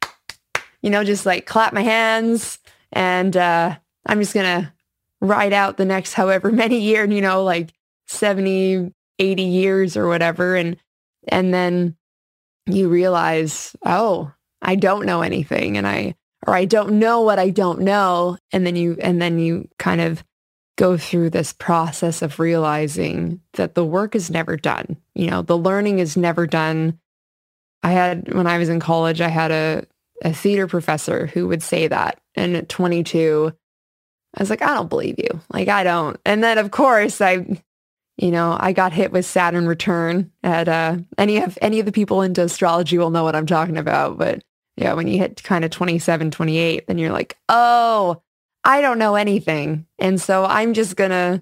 you 0.82 0.90
know, 0.90 1.06
just 1.06 1.26
like 1.26 1.46
clap 1.46 1.72
my 1.72 1.84
hands 1.84 2.60
and 2.92 3.36
uh, 3.36 3.78
I'm 4.06 4.20
just 4.20 4.34
going 4.34 4.64
to 4.64 4.74
ride 5.22 5.54
out 5.54 5.78
the 5.78 5.86
next 5.86 6.14
however 6.14 6.52
many 6.52 6.80
year, 6.80 7.06
you 7.06 7.22
know, 7.22 7.44
like 7.44 7.74
70, 8.08 8.94
80 9.20 9.44
years 9.44 9.98
or 9.98 10.08
whatever. 10.08 10.56
And, 10.56 10.78
and 11.28 11.54
then 11.54 11.96
you 12.66 12.90
realize, 12.90 13.76
oh, 13.86 14.32
I 14.62 14.76
don't 14.76 15.06
know 15.06 15.22
anything 15.22 15.78
and 15.78 15.88
I, 15.88 16.16
or 16.48 16.56
I 16.56 16.66
don't 16.66 17.00
know 17.00 17.22
what 17.22 17.40
I 17.40 17.50
don't 17.50 17.82
know. 17.82 18.38
And 18.52 18.66
then 18.66 18.76
you, 18.76 18.98
and 19.02 19.22
then 19.22 19.40
you 19.40 19.68
kind 19.78 20.02
of 20.02 20.24
go 20.78 20.98
through 20.98 21.30
this 21.30 21.52
process 21.52 22.22
of 22.22 22.40
realizing 22.40 23.42
that 23.54 23.76
the 23.76 23.84
work 23.84 24.16
is 24.16 24.32
never 24.32 24.56
done. 24.56 24.96
You 25.14 25.30
know, 25.30 25.42
the 25.42 25.58
learning 25.58 26.00
is 26.00 26.16
never 26.16 26.48
done. 26.48 27.00
I 27.84 27.92
had, 27.92 28.34
when 28.34 28.48
I 28.48 28.58
was 28.58 28.70
in 28.70 28.80
college, 28.80 29.20
I 29.20 29.28
had 29.28 29.52
a, 29.52 29.86
a 30.24 30.34
theater 30.34 30.68
professor 30.68 31.28
who 31.28 31.48
would 31.48 31.64
say 31.64 31.88
that. 31.88 32.20
And 32.36 32.56
at 32.56 32.70
22, 32.70 33.54
I 34.36 34.42
was 34.42 34.50
like, 34.50 34.62
I 34.62 34.74
don't 34.74 34.90
believe 34.90 35.16
you. 35.18 35.40
Like, 35.52 35.68
I 35.68 35.84
don't. 35.84 36.20
And 36.26 36.44
then, 36.44 36.58
of 36.58 36.72
course, 36.72 37.22
I, 37.22 37.62
you 38.18 38.32
know, 38.32 38.56
I 38.60 38.74
got 38.74 38.94
hit 38.94 39.12
with 39.12 39.26
Saturn 39.26 39.68
return 39.68 40.32
at 40.44 40.68
uh, 40.68 40.98
any 41.18 41.42
of 41.42 41.58
any 41.62 41.80
of 41.80 41.86
the 41.86 41.92
people 41.92 42.22
into 42.22 42.44
astrology 42.44 42.98
will 42.98 43.10
know 43.10 43.24
what 43.24 43.36
I'm 43.36 43.46
talking 43.46 43.78
about. 43.78 44.18
But 44.18 44.44
yeah, 44.76 44.94
when 44.94 45.08
you 45.08 45.18
hit 45.18 45.42
kind 45.44 45.66
of 45.66 45.72
27, 45.72 46.32
28, 46.32 46.88
then 46.88 46.98
you're 46.98 47.12
like, 47.12 47.38
oh, 47.48 48.22
I 48.64 48.82
don't 48.82 49.00
know 49.00 49.16
anything. 49.16 49.88
And 49.98 50.20
so 50.22 50.46
I'm 50.46 50.74
just 50.74 50.96
going 50.96 51.12
to 51.12 51.42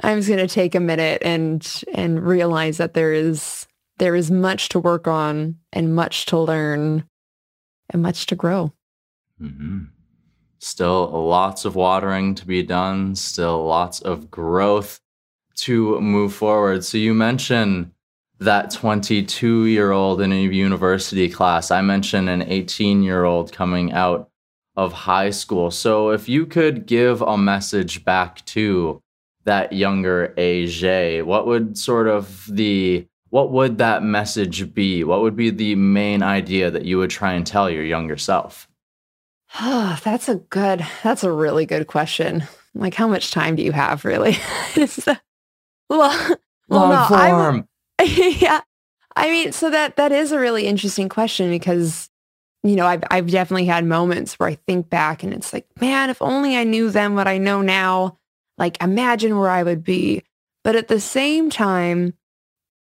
I'm 0.00 0.18
just 0.18 0.28
going 0.28 0.46
to 0.46 0.52
take 0.52 0.74
a 0.74 0.80
minute 0.80 1.22
and 1.24 1.84
and 1.92 2.24
realize 2.24 2.76
that 2.76 2.94
there 2.94 3.12
is 3.12 3.66
there 3.98 4.14
is 4.14 4.30
much 4.30 4.68
to 4.70 4.78
work 4.78 5.08
on 5.08 5.56
and 5.72 5.94
much 5.94 6.26
to 6.26 6.38
learn 6.38 7.04
and 7.90 8.02
much 8.02 8.26
to 8.26 8.36
grow. 8.36 8.72
Mm-hmm. 9.40 9.84
Still 10.58 11.28
lots 11.28 11.64
of 11.64 11.76
watering 11.76 12.34
to 12.34 12.46
be 12.46 12.62
done, 12.62 13.14
still 13.14 13.64
lots 13.64 14.00
of 14.00 14.30
growth 14.30 15.00
to 15.56 16.00
move 16.00 16.32
forward. 16.32 16.84
So 16.84 16.98
you 16.98 17.14
mentioned 17.14 17.92
that 18.40 18.70
22 18.70 19.66
year 19.66 19.90
old 19.90 20.20
in 20.20 20.32
a 20.32 20.42
university 20.42 21.28
class. 21.28 21.70
I 21.70 21.80
mentioned 21.80 22.28
an 22.28 22.42
18 22.42 23.02
year 23.02 23.24
old 23.24 23.52
coming 23.52 23.92
out 23.92 24.30
of 24.76 24.92
high 24.92 25.30
school. 25.30 25.70
So 25.70 26.10
if 26.10 26.28
you 26.28 26.46
could 26.46 26.86
give 26.86 27.20
a 27.20 27.36
message 27.36 28.04
back 28.04 28.44
to 28.46 29.02
that 29.44 29.72
younger 29.72 30.34
AJ, 30.36 31.24
what 31.24 31.46
would 31.46 31.76
sort 31.76 32.06
of 32.06 32.46
the 32.48 33.06
what 33.30 33.50
would 33.50 33.78
that 33.78 34.02
message 34.02 34.72
be? 34.74 35.04
What 35.04 35.20
would 35.20 35.36
be 35.36 35.50
the 35.50 35.74
main 35.74 36.22
idea 36.22 36.70
that 36.70 36.84
you 36.84 36.98
would 36.98 37.10
try 37.10 37.32
and 37.32 37.46
tell 37.46 37.68
your 37.68 37.84
younger 37.84 38.16
self? 38.16 38.68
Oh, 39.60 39.98
that's 40.04 40.28
a 40.28 40.36
good, 40.36 40.86
that's 41.02 41.24
a 41.24 41.32
really 41.32 41.66
good 41.66 41.86
question. 41.86 42.44
Like, 42.74 42.94
how 42.94 43.08
much 43.08 43.30
time 43.30 43.56
do 43.56 43.62
you 43.62 43.72
have, 43.72 44.04
really? 44.04 44.36
well, 45.06 45.16
well, 45.88 46.38
Long 46.68 46.90
no, 46.90 47.06
form. 47.08 47.68
I, 47.98 48.02
yeah. 48.40 48.60
I 49.16 49.30
mean, 49.30 49.52
so 49.52 49.70
that 49.70 49.96
that 49.96 50.12
is 50.12 50.30
a 50.30 50.38
really 50.38 50.66
interesting 50.66 51.08
question 51.08 51.50
because 51.50 52.08
you 52.64 52.74
know, 52.74 52.86
I've, 52.86 53.04
I've 53.10 53.30
definitely 53.30 53.66
had 53.66 53.84
moments 53.84 54.34
where 54.34 54.48
I 54.48 54.56
think 54.66 54.90
back 54.90 55.22
and 55.22 55.32
it's 55.32 55.52
like, 55.52 55.66
man, 55.80 56.10
if 56.10 56.20
only 56.20 56.56
I 56.56 56.64
knew 56.64 56.90
then 56.90 57.14
what 57.14 57.28
I 57.28 57.38
know 57.38 57.62
now, 57.62 58.18
like 58.58 58.82
imagine 58.82 59.38
where 59.38 59.48
I 59.48 59.62
would 59.62 59.84
be. 59.84 60.24
But 60.64 60.74
at 60.74 60.88
the 60.88 61.00
same 61.00 61.50
time, 61.50 62.14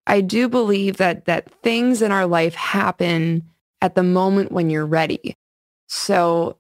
I 0.08 0.22
do 0.22 0.50
believe 0.50 0.98
that 0.98 1.26
that 1.26 1.52
things 1.62 2.02
in 2.02 2.12
our 2.12 2.26
life 2.26 2.56
happen 2.56 3.44
at 3.82 3.96
the 3.96 4.04
moment 4.04 4.52
when 4.52 4.70
you're 4.70 4.86
ready. 4.86 5.36
So, 5.88 6.58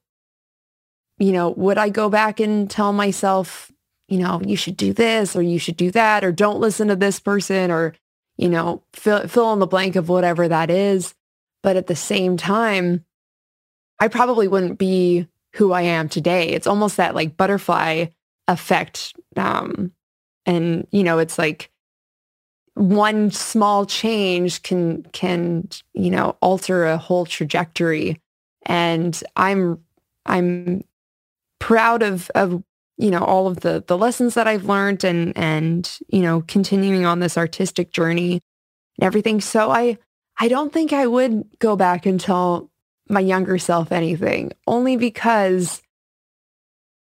you 1.18 1.32
know, 1.32 1.50
would 1.52 1.78
I 1.78 1.90
go 1.90 2.10
back 2.10 2.40
and 2.40 2.70
tell 2.70 2.94
myself, 2.94 3.72
you 4.08 4.20
know, 4.20 4.42
you 4.46 4.56
should 4.56 4.78
do 4.78 4.94
this 4.94 5.36
or 5.36 5.42
you 5.42 5.60
should 5.60 5.78
do 5.78 5.92
that 5.92 6.24
or 6.24 6.32
don't 6.32 6.60
listen 6.60 6.90
to 6.90 6.96
this 6.96 7.20
person 7.20 7.72
or, 7.72 7.94
you 8.38 8.50
know, 8.50 8.84
fill, 8.94 9.28
fill 9.28 9.54
in 9.54 9.60
the 9.60 9.68
blank 9.68 9.96
of 9.96 10.10
whatever 10.10 10.48
that 10.48 10.70
is. 10.70 11.14
But 11.64 11.78
at 11.78 11.88
the 11.88 11.96
same 11.96 12.38
time, 12.38 13.06
I 14.00 14.08
probably 14.08 14.48
wouldn't 14.48 14.80
be 14.80 15.28
who 15.56 15.72
I 15.72 15.84
am 15.84 16.10
today. 16.10 16.50
It's 16.50 16.68
almost 16.68 16.98
that 16.98 17.16
like 17.16 17.38
butterfly 17.38 18.08
effect. 18.48 19.14
Um, 19.36 19.94
and, 20.46 20.88
you 20.92 21.04
know, 21.04 21.20
it's 21.20 21.38
like 21.38 21.71
one 22.76 23.32
small 23.32 23.86
change 23.86 24.64
can, 24.64 25.04
can, 25.12 25.68
you 25.94 26.10
know, 26.10 26.38
alter 26.42 26.86
a 26.86 26.98
whole 26.98 27.26
trajectory. 27.26 28.20
And 28.66 29.22
I'm 29.36 29.80
I'm 30.26 30.84
proud 31.60 32.04
of 32.04 32.30
of 32.36 32.64
you 32.98 33.12
know 33.12 33.24
all 33.24 33.48
of 33.48 33.62
the 33.62 33.84
the 33.88 33.98
lessons 33.98 34.34
that 34.34 34.48
I've 34.48 34.66
learned 34.66 35.04
and 35.04 35.36
and 35.38 35.98
you 36.10 36.22
know 36.22 36.42
continuing 36.48 37.06
on 37.06 37.20
this 37.20 37.38
artistic 37.38 37.92
journey 37.92 38.42
and 38.98 39.06
everything. 39.06 39.42
So 39.42 39.72
I 39.72 39.98
I 40.40 40.48
don't 40.48 40.74
think 40.74 40.94
I 40.94 41.08
would 41.08 41.44
go 41.60 41.76
back 41.76 42.06
and 42.06 42.20
tell 42.20 42.70
my 43.10 43.20
younger 43.20 43.58
self 43.58 43.92
anything, 43.92 44.52
only 44.68 44.98
because 44.98 45.82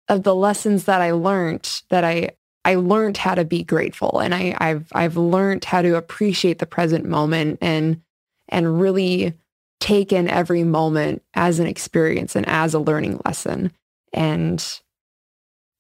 of 0.08 0.24
the 0.24 0.36
lessons 0.36 0.86
that 0.86 1.02
I 1.02 1.12
learned 1.12 1.82
that 1.90 2.04
I 2.04 2.32
I 2.66 2.76
learned 2.76 3.16
how 3.16 3.36
to 3.36 3.46
be 3.46 3.64
grateful 3.64 4.20
and 4.20 4.36
I, 4.36 4.58
I've 4.60 4.88
I've 4.92 5.16
learned 5.16 5.64
how 5.64 5.82
to 5.82 5.96
appreciate 5.96 6.60
the 6.60 6.66
present 6.66 7.06
moment 7.06 7.60
and 7.62 8.02
and 8.50 8.82
really 8.82 9.36
take 9.80 10.12
in 10.12 10.28
every 10.28 10.64
moment 10.64 11.22
as 11.34 11.60
an 11.60 11.68
experience 11.68 12.36
and 12.36 12.48
as 12.50 12.74
a 12.74 12.80
learning 12.80 13.22
lesson. 13.24 13.72
And 14.14 14.64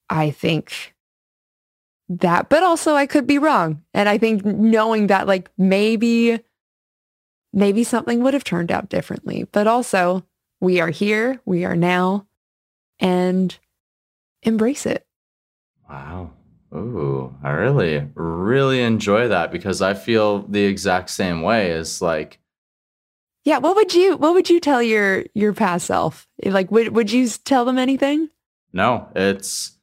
I 0.09 0.31
think 0.31 0.93
that, 2.09 2.49
but 2.49 2.61
also 2.61 2.93
I 2.93 3.07
could 3.07 3.25
be 3.25 3.39
wrong. 3.39 3.83
And 3.93 4.07
I 4.07 4.17
think 4.17 4.45
knowing 4.45 5.07
that 5.07 5.27
like 5.27 5.49
maybe, 5.57 6.39
maybe 7.51 7.83
something 7.83 8.21
would 8.21 8.33
have 8.33 8.43
turned 8.43 8.71
out 8.71 8.89
differently, 8.89 9.47
but 9.51 9.65
also 9.65 10.23
we 10.59 10.79
are 10.79 10.89
here, 10.89 11.41
we 11.45 11.65
are 11.65 11.75
now, 11.75 12.27
and 12.99 13.57
embrace 14.43 14.85
it. 14.85 15.05
Wow. 15.89 16.31
Ooh, 16.75 17.33
I 17.41 17.51
really, 17.51 18.09
really 18.15 18.81
enjoy 18.81 19.29
that 19.29 19.51
because 19.51 19.81
I 19.81 19.93
feel 19.93 20.39
the 20.41 20.65
exact 20.65 21.09
same 21.09 21.41
way 21.41 21.71
as 21.71 22.01
like 22.01 22.39
yeah, 23.45 23.59
what 23.59 23.75
would 23.75 23.93
you 23.93 24.17
what 24.17 24.33
would 24.33 24.49
you 24.49 24.59
tell 24.59 24.81
your 24.81 25.23
your 25.35 25.53
past 25.53 25.85
self? 25.85 26.27
Like 26.43 26.71
would 26.71 26.89
would 26.95 27.11
you 27.11 27.27
tell 27.29 27.63
them 27.63 27.77
anything? 27.77 28.29
No, 28.73 29.07
it's 29.15 29.77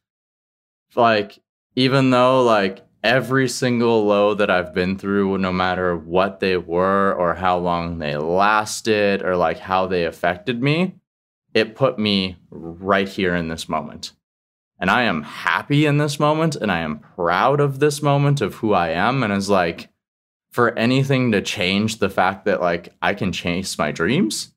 like 0.96 1.38
even 1.76 2.10
though 2.10 2.42
like 2.42 2.84
every 3.04 3.48
single 3.48 4.04
low 4.04 4.34
that 4.34 4.50
I've 4.50 4.74
been 4.74 4.98
through, 4.98 5.38
no 5.38 5.52
matter 5.52 5.96
what 5.96 6.40
they 6.40 6.56
were 6.56 7.14
or 7.14 7.34
how 7.34 7.56
long 7.58 7.98
they 7.98 8.16
lasted 8.16 9.22
or 9.22 9.36
like 9.36 9.58
how 9.58 9.86
they 9.86 10.04
affected 10.04 10.60
me, 10.60 10.96
it 11.54 11.76
put 11.76 12.00
me 12.00 12.36
right 12.50 13.08
here 13.08 13.34
in 13.34 13.46
this 13.46 13.68
moment. 13.68 14.12
And 14.82 14.90
I 14.90 15.04
am 15.04 15.22
happy 15.22 15.86
in 15.86 15.98
this 15.98 16.18
moment 16.18 16.56
and 16.56 16.70
I 16.70 16.80
am 16.80 16.98
proud 17.14 17.60
of 17.60 17.78
this 17.78 18.02
moment 18.02 18.40
of 18.40 18.56
who 18.56 18.72
I 18.72 18.88
am. 18.88 19.22
And 19.22 19.32
it's 19.32 19.48
like, 19.48 19.88
for 20.50 20.76
anything 20.76 21.30
to 21.32 21.40
change 21.40 22.00
the 22.00 22.10
fact 22.10 22.44
that 22.46 22.60
like 22.60 22.92
I 23.00 23.14
can 23.14 23.30
chase 23.30 23.78
my 23.78 23.92
dreams, 23.92 24.52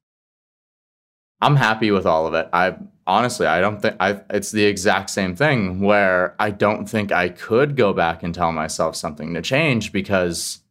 I'm 1.41 1.55
happy 1.55 1.91
with 1.91 2.07
all 2.07 2.25
of 2.25 2.33
it. 2.33 2.49
I 2.51 2.75
honestly, 3.05 3.45
I 3.45 3.61
don't 3.61 3.79
think 3.81 3.97
I 3.99 4.21
it's 4.31 4.49
the 4.51 4.65
exact 4.65 5.11
same 5.11 5.35
thing 5.35 5.79
where 5.79 6.35
I 6.39 6.49
don't 6.49 6.87
think 6.87 7.11
I 7.11 7.29
could 7.29 7.75
go 7.75 7.93
back 7.93 8.23
and 8.23 8.33
tell 8.33 8.51
myself 8.51 8.95
something 8.95 9.33
to 9.35 9.43
change 9.43 9.91
because 9.91 10.63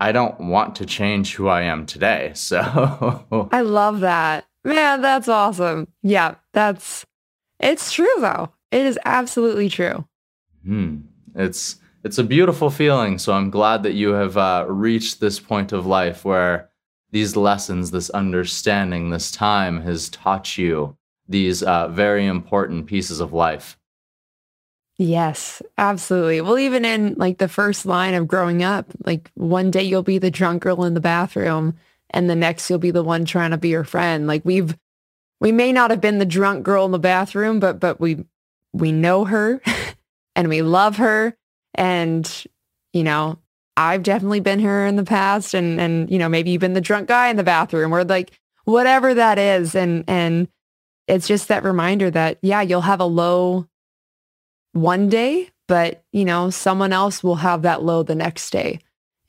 I 0.00 0.10
don't 0.10 0.38
want 0.40 0.74
to 0.76 0.84
change 0.84 1.34
who 1.34 1.46
I 1.46 1.62
am 1.62 1.86
today. 1.86 2.32
So 2.34 3.48
I 3.52 3.60
love 3.60 4.00
that. 4.00 4.46
Man, 4.64 5.00
that's 5.00 5.28
awesome. 5.28 5.86
Yeah, 6.02 6.34
that's 6.52 7.06
it's 7.60 7.92
true 7.92 8.08
though. 8.18 8.50
It 8.70 8.86
is 8.86 8.98
absolutely 9.04 9.68
true. 9.68 10.06
Hmm. 10.64 10.98
It's 11.34 11.76
it's 12.04 12.18
a 12.18 12.24
beautiful 12.24 12.70
feeling. 12.70 13.18
So 13.18 13.32
I'm 13.32 13.50
glad 13.50 13.82
that 13.82 13.94
you 13.94 14.10
have 14.10 14.36
uh, 14.36 14.66
reached 14.68 15.20
this 15.20 15.40
point 15.40 15.72
of 15.72 15.86
life 15.86 16.24
where 16.24 16.70
these 17.10 17.34
lessons, 17.34 17.90
this 17.90 18.10
understanding, 18.10 19.10
this 19.10 19.30
time 19.30 19.80
has 19.82 20.10
taught 20.10 20.58
you 20.58 20.96
these 21.28 21.62
uh, 21.62 21.88
very 21.88 22.26
important 22.26 22.86
pieces 22.86 23.20
of 23.20 23.32
life. 23.32 23.78
Yes, 24.98 25.62
absolutely. 25.78 26.40
Well, 26.40 26.58
even 26.58 26.84
in 26.84 27.14
like 27.14 27.38
the 27.38 27.48
first 27.48 27.86
line 27.86 28.14
of 28.14 28.28
growing 28.28 28.62
up, 28.62 28.86
like 29.04 29.30
one 29.34 29.70
day 29.70 29.82
you'll 29.82 30.02
be 30.02 30.18
the 30.18 30.30
drunk 30.30 30.62
girl 30.62 30.84
in 30.84 30.94
the 30.94 31.00
bathroom 31.00 31.74
and 32.10 32.28
the 32.28 32.36
next 32.36 32.68
you'll 32.68 32.78
be 32.78 32.92
the 32.92 33.02
one 33.02 33.24
trying 33.24 33.50
to 33.50 33.58
be 33.58 33.70
your 33.70 33.84
friend. 33.84 34.26
Like 34.26 34.44
we've, 34.44 34.76
we 35.40 35.50
may 35.50 35.72
not 35.72 35.90
have 35.90 36.00
been 36.00 36.18
the 36.18 36.26
drunk 36.26 36.62
girl 36.62 36.84
in 36.84 36.92
the 36.92 36.98
bathroom, 36.98 37.58
but, 37.58 37.80
but 37.80 37.98
we, 37.98 38.24
we 38.74 38.92
know 38.92 39.24
her 39.24 39.62
and 40.36 40.48
we 40.48 40.60
love 40.60 40.96
her 40.96 41.36
and, 41.74 42.44
you 42.92 43.04
know, 43.04 43.38
I've 43.76 44.02
definitely 44.02 44.40
been 44.40 44.60
here 44.60 44.86
in 44.86 44.96
the 44.96 45.04
past 45.04 45.54
and, 45.54 45.80
and, 45.80 46.10
you 46.10 46.18
know, 46.18 46.28
maybe 46.28 46.50
you've 46.50 46.60
been 46.60 46.74
the 46.74 46.80
drunk 46.80 47.08
guy 47.08 47.28
in 47.28 47.36
the 47.36 47.42
bathroom 47.42 47.92
or 47.92 48.04
like 48.04 48.38
whatever 48.64 49.14
that 49.14 49.38
is. 49.38 49.74
And, 49.74 50.04
and 50.06 50.48
it's 51.08 51.26
just 51.26 51.48
that 51.48 51.64
reminder 51.64 52.10
that, 52.10 52.38
yeah, 52.42 52.60
you'll 52.60 52.82
have 52.82 53.00
a 53.00 53.04
low 53.04 53.66
one 54.72 55.08
day, 55.08 55.50
but, 55.66 56.04
you 56.12 56.24
know, 56.24 56.50
someone 56.50 56.92
else 56.92 57.24
will 57.24 57.36
have 57.36 57.62
that 57.62 57.82
low 57.82 58.02
the 58.02 58.14
next 58.14 58.50
day 58.50 58.80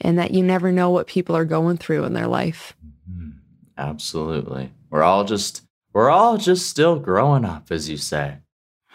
and 0.02 0.20
that 0.20 0.32
you 0.32 0.44
never 0.44 0.72
know 0.72 0.90
what 0.90 1.08
people 1.08 1.36
are 1.36 1.46
going 1.46 1.78
through 1.78 2.04
in 2.04 2.14
their 2.14 2.28
life. 2.28 2.76
Mm-hmm. 3.10 3.30
Absolutely. 3.78 4.72
We're 4.92 5.04
all 5.04 5.24
just, 5.24 5.64
we're 5.92 6.12
all 6.12 6.38
just 6.38 6.70
still 6.70 7.00
growing 7.00 7.46
up, 7.46 7.72
as 7.72 7.90
you 7.90 7.98
say. 7.98 8.38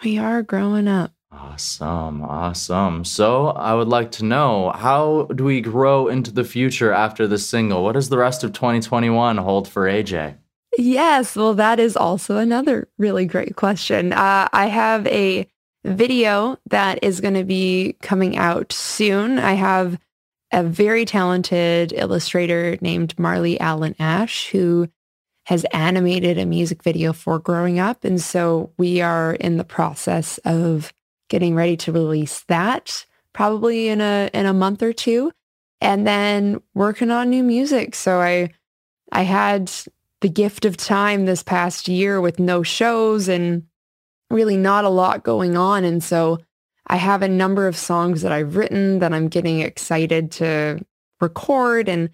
We 0.03 0.17
are 0.17 0.41
growing 0.41 0.87
up. 0.87 1.11
Awesome, 1.31 2.23
awesome. 2.23 3.05
So, 3.05 3.47
I 3.47 3.73
would 3.73 3.87
like 3.87 4.11
to 4.13 4.25
know 4.25 4.71
how 4.71 5.27
do 5.33 5.43
we 5.43 5.61
grow 5.61 6.07
into 6.07 6.31
the 6.31 6.43
future 6.43 6.91
after 6.91 7.27
this 7.27 7.47
single? 7.47 7.83
What 7.83 7.93
does 7.93 8.09
the 8.09 8.17
rest 8.17 8.43
of 8.43 8.51
2021 8.51 9.37
hold 9.37 9.67
for 9.67 9.83
AJ? 9.85 10.37
Yes, 10.77 11.35
well, 11.35 11.53
that 11.53 11.79
is 11.79 11.95
also 11.95 12.37
another 12.37 12.89
really 12.97 13.25
great 13.25 13.55
question. 13.55 14.11
Uh, 14.11 14.49
I 14.51 14.67
have 14.67 15.05
a 15.07 15.47
video 15.83 16.57
that 16.69 16.99
is 17.03 17.21
going 17.21 17.33
to 17.33 17.43
be 17.43 17.95
coming 18.01 18.37
out 18.37 18.71
soon. 18.71 19.39
I 19.39 19.53
have 19.53 19.99
a 20.51 20.63
very 20.63 21.05
talented 21.05 21.93
illustrator 21.93 22.77
named 22.81 23.17
Marley 23.17 23.59
Allen 23.59 23.95
Ash 23.99 24.49
who 24.49 24.89
has 25.45 25.65
animated 25.73 26.37
a 26.37 26.45
music 26.45 26.83
video 26.83 27.13
for 27.13 27.39
Growing 27.39 27.79
Up. 27.79 28.03
And 28.03 28.21
so 28.21 28.71
we 28.77 29.01
are 29.01 29.33
in 29.33 29.57
the 29.57 29.63
process 29.63 30.37
of 30.39 30.93
getting 31.29 31.55
ready 31.55 31.77
to 31.77 31.91
release 31.91 32.41
that 32.49 33.05
probably 33.33 33.87
in 33.87 34.01
a 34.01 34.29
in 34.33 34.45
a 34.45 34.53
month 34.53 34.83
or 34.83 34.93
two 34.93 35.31
and 35.79 36.05
then 36.05 36.61
working 36.73 37.11
on 37.11 37.29
new 37.29 37.43
music 37.43 37.95
so 37.95 38.19
i 38.19 38.49
i 39.11 39.21
had 39.21 39.71
the 40.19 40.29
gift 40.29 40.65
of 40.65 40.75
time 40.77 41.25
this 41.25 41.41
past 41.41 41.87
year 41.87 42.19
with 42.19 42.37
no 42.39 42.61
shows 42.61 43.29
and 43.29 43.63
really 44.29 44.57
not 44.57 44.83
a 44.83 44.89
lot 44.89 45.23
going 45.23 45.55
on 45.55 45.85
and 45.85 46.03
so 46.03 46.37
i 46.87 46.97
have 46.97 47.21
a 47.21 47.27
number 47.27 47.67
of 47.67 47.77
songs 47.77 48.21
that 48.21 48.31
i've 48.33 48.57
written 48.57 48.99
that 48.99 49.13
i'm 49.13 49.29
getting 49.29 49.61
excited 49.61 50.31
to 50.31 50.77
record 51.21 51.87
and 51.87 52.09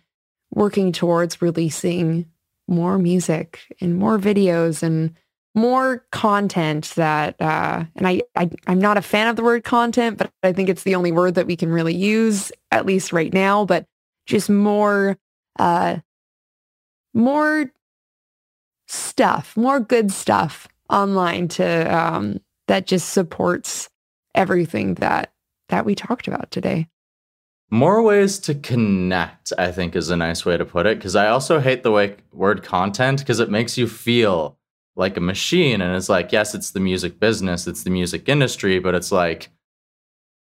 working 0.51 0.91
towards 0.91 1.41
releasing 1.41 2.25
more 2.67 2.97
music 2.97 3.59
and 3.81 3.97
more 3.97 4.17
videos 4.17 4.83
and 4.83 5.15
more 5.55 6.05
content 6.11 6.93
that, 6.95 7.35
uh, 7.41 7.83
and 7.95 8.07
I, 8.07 8.21
I, 8.35 8.49
I'm 8.67 8.79
not 8.79 8.97
a 8.97 9.01
fan 9.01 9.27
of 9.27 9.35
the 9.35 9.43
word 9.43 9.63
content, 9.63 10.17
but 10.17 10.31
I 10.43 10.53
think 10.53 10.69
it's 10.69 10.83
the 10.83 10.95
only 10.95 11.11
word 11.11 11.35
that 11.35 11.47
we 11.47 11.55
can 11.55 11.71
really 11.71 11.95
use, 11.95 12.51
at 12.71 12.85
least 12.85 13.11
right 13.11 13.33
now, 13.33 13.65
but 13.65 13.85
just 14.27 14.49
more, 14.49 15.17
uh, 15.57 15.97
more 17.13 17.71
stuff, 18.87 19.57
more 19.57 19.79
good 19.79 20.11
stuff 20.11 20.67
online 20.89 21.47
to, 21.47 21.95
um, 21.95 22.39
that 22.67 22.85
just 22.85 23.09
supports 23.09 23.89
everything 24.35 24.93
that, 24.95 25.33
that 25.69 25.85
we 25.85 25.95
talked 25.95 26.27
about 26.27 26.51
today. 26.51 26.87
More 27.69 28.01
ways 28.01 28.39
to 28.39 28.55
connect, 28.55 29.51
I 29.57 29.71
think, 29.71 29.95
is 29.95 30.09
a 30.09 30.15
nice 30.15 30.45
way 30.45 30.57
to 30.57 30.65
put 30.65 30.85
it. 30.85 30.97
Because 30.97 31.15
I 31.15 31.27
also 31.27 31.59
hate 31.59 31.83
the 31.83 31.91
way 31.91 32.15
word 32.31 32.63
content 32.63 33.19
because 33.19 33.39
it 33.39 33.49
makes 33.49 33.77
you 33.77 33.87
feel 33.87 34.57
like 34.97 35.15
a 35.15 35.21
machine 35.21 35.79
and 35.79 35.95
it's 35.95 36.09
like 36.09 36.31
yes 36.31 36.55
it's 36.55 36.71
the 36.71 36.79
music 36.79 37.19
business 37.19 37.67
it's 37.67 37.83
the 37.83 37.89
music 37.89 38.27
industry 38.27 38.79
but 38.79 38.95
it's 38.95 39.11
like 39.11 39.49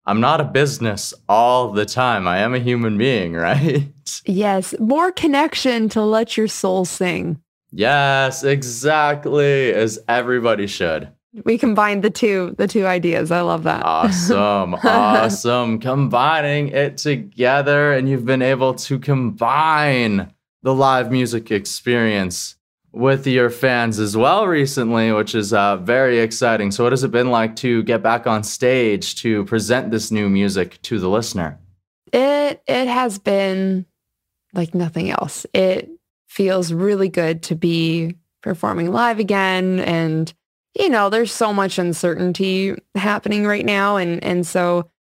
i'm 0.07 0.21
not 0.21 0.41
a 0.41 0.45
business 0.45 1.13
all 1.29 1.71
the 1.71 1.85
time 1.85 2.27
i 2.27 2.39
am 2.39 2.55
a 2.55 2.59
human 2.59 2.97
being 2.99 3.33
right 3.35 3.93
yes 4.25 4.75
more 4.81 5.13
connection 5.13 5.89
to 5.89 6.03
let 6.03 6.37
your 6.37 6.49
soul 6.49 6.85
sing 6.85 7.41
yes 7.71 8.43
exactly 8.43 9.73
as 9.73 9.99
everybody 10.09 10.67
should 10.67 11.13
we 11.45 11.59
combined 11.59 12.03
the 12.03 12.11
two 12.11 12.55
the 12.59 12.67
two 12.67 12.87
ideas 12.87 13.31
i 13.31 13.41
love 13.41 13.65
that 13.65 13.85
awesome 13.85 14.75
awesome 14.85 15.79
combining 15.79 16.69
it 16.69 16.97
together 16.97 17.93
and 17.93 18.09
you've 18.09 18.25
been 18.25 18.43
able 18.43 18.75
to 18.75 18.99
combine 18.99 20.33
the 20.63 20.75
live 20.75 21.13
music 21.13 21.51
experience 21.51 22.57
with 22.97 23.27
your 23.27 23.51
fans 23.51 23.99
as 23.99 24.17
well 24.17 24.47
recently, 24.47 25.13
which 25.13 25.35
is 25.35 25.53
uh, 25.53 25.77
very 25.77 26.19
exciting. 26.19 26.71
So, 26.71 26.83
what 26.83 26.95
has 26.95 27.05
it 27.05 27.11
been 27.11 27.31
like 27.31 27.55
to 27.57 27.83
get 27.83 28.03
back 28.03 28.27
on 28.27 28.43
stage 28.43 29.17
to 29.17 29.45
present 29.45 29.91
this 29.91 30.11
new 30.11 30.31
music 30.31 30.81
to 30.83 30.99
the 30.99 31.09
listener? 31.09 31.59
It 32.13 32.63
it 32.67 32.89
has 32.89 33.19
been 33.19 33.85
like 34.55 34.75
nothing 34.75 35.11
else. 35.11 35.45
It 35.53 35.91
feels 36.27 36.73
really 36.73 37.11
good 37.11 37.43
to 37.45 37.55
be 37.55 38.17
performing 38.43 38.91
live 38.91 39.19
again. 39.19 39.81
And, 39.81 40.33
you 40.79 40.89
know, 40.91 41.09
there's 41.09 41.33
so 41.33 41.53
much 41.53 41.79
uncertainty 41.79 42.75
happening 42.95 43.47
right 43.47 43.65
now. 43.65 43.97
And, 43.97 44.23
and 44.23 44.47
so 44.47 44.91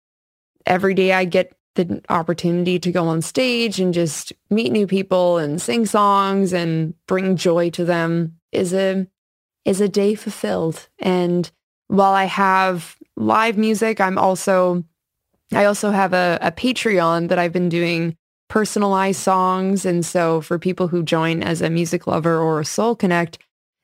every 0.64 0.94
day 0.94 1.12
I 1.12 1.24
get 1.24 1.52
the 1.74 2.02
opportunity 2.08 2.78
to 2.78 2.90
go 2.90 3.08
on 3.08 3.20
stage 3.20 3.78
and 3.78 3.92
just 3.92 4.32
meet 4.48 4.72
new 4.72 4.86
people 4.86 5.36
and 5.36 5.60
sing 5.60 5.84
songs 5.84 6.54
and 6.54 6.94
bring 7.06 7.36
joy 7.36 7.68
to 7.70 7.84
them 7.84 8.38
is 8.52 8.72
a, 8.72 9.06
is 9.66 9.80
a 9.80 9.88
day 9.88 10.14
fulfilled. 10.14 10.88
And 10.98 11.50
while 11.88 12.14
I 12.14 12.24
have 12.24 12.96
live 13.16 13.58
music, 13.58 14.00
I'm 14.00 14.16
also, 14.16 14.82
I 15.52 15.66
also 15.66 15.90
have 15.90 16.14
a, 16.14 16.38
a 16.40 16.52
Patreon 16.52 17.28
that 17.28 17.38
I've 17.38 17.52
been 17.52 17.68
doing 17.68 18.16
personalized 18.48 19.20
songs. 19.20 19.84
And 19.84 20.06
so 20.06 20.40
for 20.40 20.58
people 20.58 20.88
who 20.88 21.02
join 21.02 21.42
as 21.42 21.60
a 21.60 21.68
music 21.68 22.06
lover 22.06 22.38
or 22.38 22.60
a 22.60 22.64
soul 22.64 22.96
connect, 22.96 23.38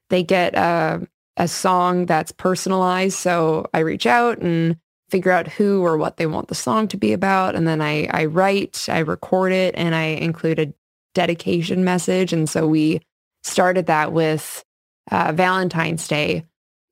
they 0.09 0.23
get 0.23 0.55
a, 0.55 1.07
a 1.37 1.49
song 1.49 2.07
that's 2.07 2.33
personalized. 2.33 3.17
So 3.17 3.69
I 3.73 3.81
reach 3.81 4.07
out 4.07 4.39
and 4.39 4.77
figure 5.11 5.33
out 5.33 5.49
who 5.49 5.83
or 5.85 5.97
what 5.97 6.17
they 6.17 6.27
want 6.27 6.49
the 6.49 6.55
song 6.55 6.89
to 6.89 6.97
be 6.97 7.13
about. 7.13 7.55
And 7.55 7.67
then 7.67 7.81
I, 7.81 8.07
I 8.07 8.25
write, 8.27 8.87
I 8.89 8.99
record 8.99 9.53
it, 9.53 9.75
and 9.77 9.95
I 9.95 10.05
include 10.05 10.59
a 10.59 10.73
dedication 11.15 11.85
message. 11.85 12.33
And 12.33 12.49
so 12.49 12.67
we 12.67 13.01
started 13.43 13.87
that 13.87 14.13
with 14.13 14.65
uh, 15.11 15.33
Valentine's 15.33 16.07
Day. 16.09 16.45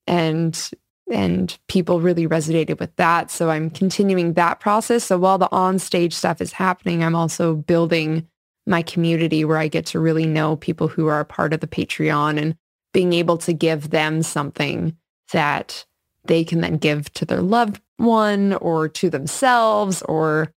And 0.07 0.71
and 1.11 1.59
people 1.67 2.01
really 2.01 2.29
resonated 2.29 2.79
with 2.79 2.95
that. 2.95 3.33
So 3.33 3.51
I'm 3.51 3.69
continuing 3.69 4.35
that 4.35 4.61
process. 4.61 5.05
So 5.05 5.19
while 5.19 5.39
the 5.39 5.51
on-stage 5.51 6.15
stuff 6.15 6.41
is 6.41 6.53
happening, 6.53 7.03
I'm 7.03 7.17
also 7.17 7.57
building 7.57 8.29
my 8.65 8.83
community 8.83 9.45
where 9.45 9.59
I 9.59 9.67
get 9.67 9.87
to 9.87 9.99
really 9.99 10.27
know 10.27 10.55
people 10.55 10.87
who 10.87 11.09
are 11.09 11.19
a 11.19 11.25
part 11.25 11.53
of 11.53 11.59
the 11.59 11.67
Patreon 11.67 12.41
and 12.41 12.55
being 12.93 13.13
able 13.13 13.39
to 13.39 13.53
give 13.53 13.91
them 13.91 14.23
something 14.23 14.97
that 15.33 15.85
they 16.25 16.45
can 16.45 16.61
then 16.61 16.77
give 16.77 17.13
to 17.15 17.25
their 17.25 17.41
loved 17.43 17.81
one 17.97 18.55
or 18.55 18.89
to 18.89 19.11
themselves 19.11 20.03
or 20.03 20.53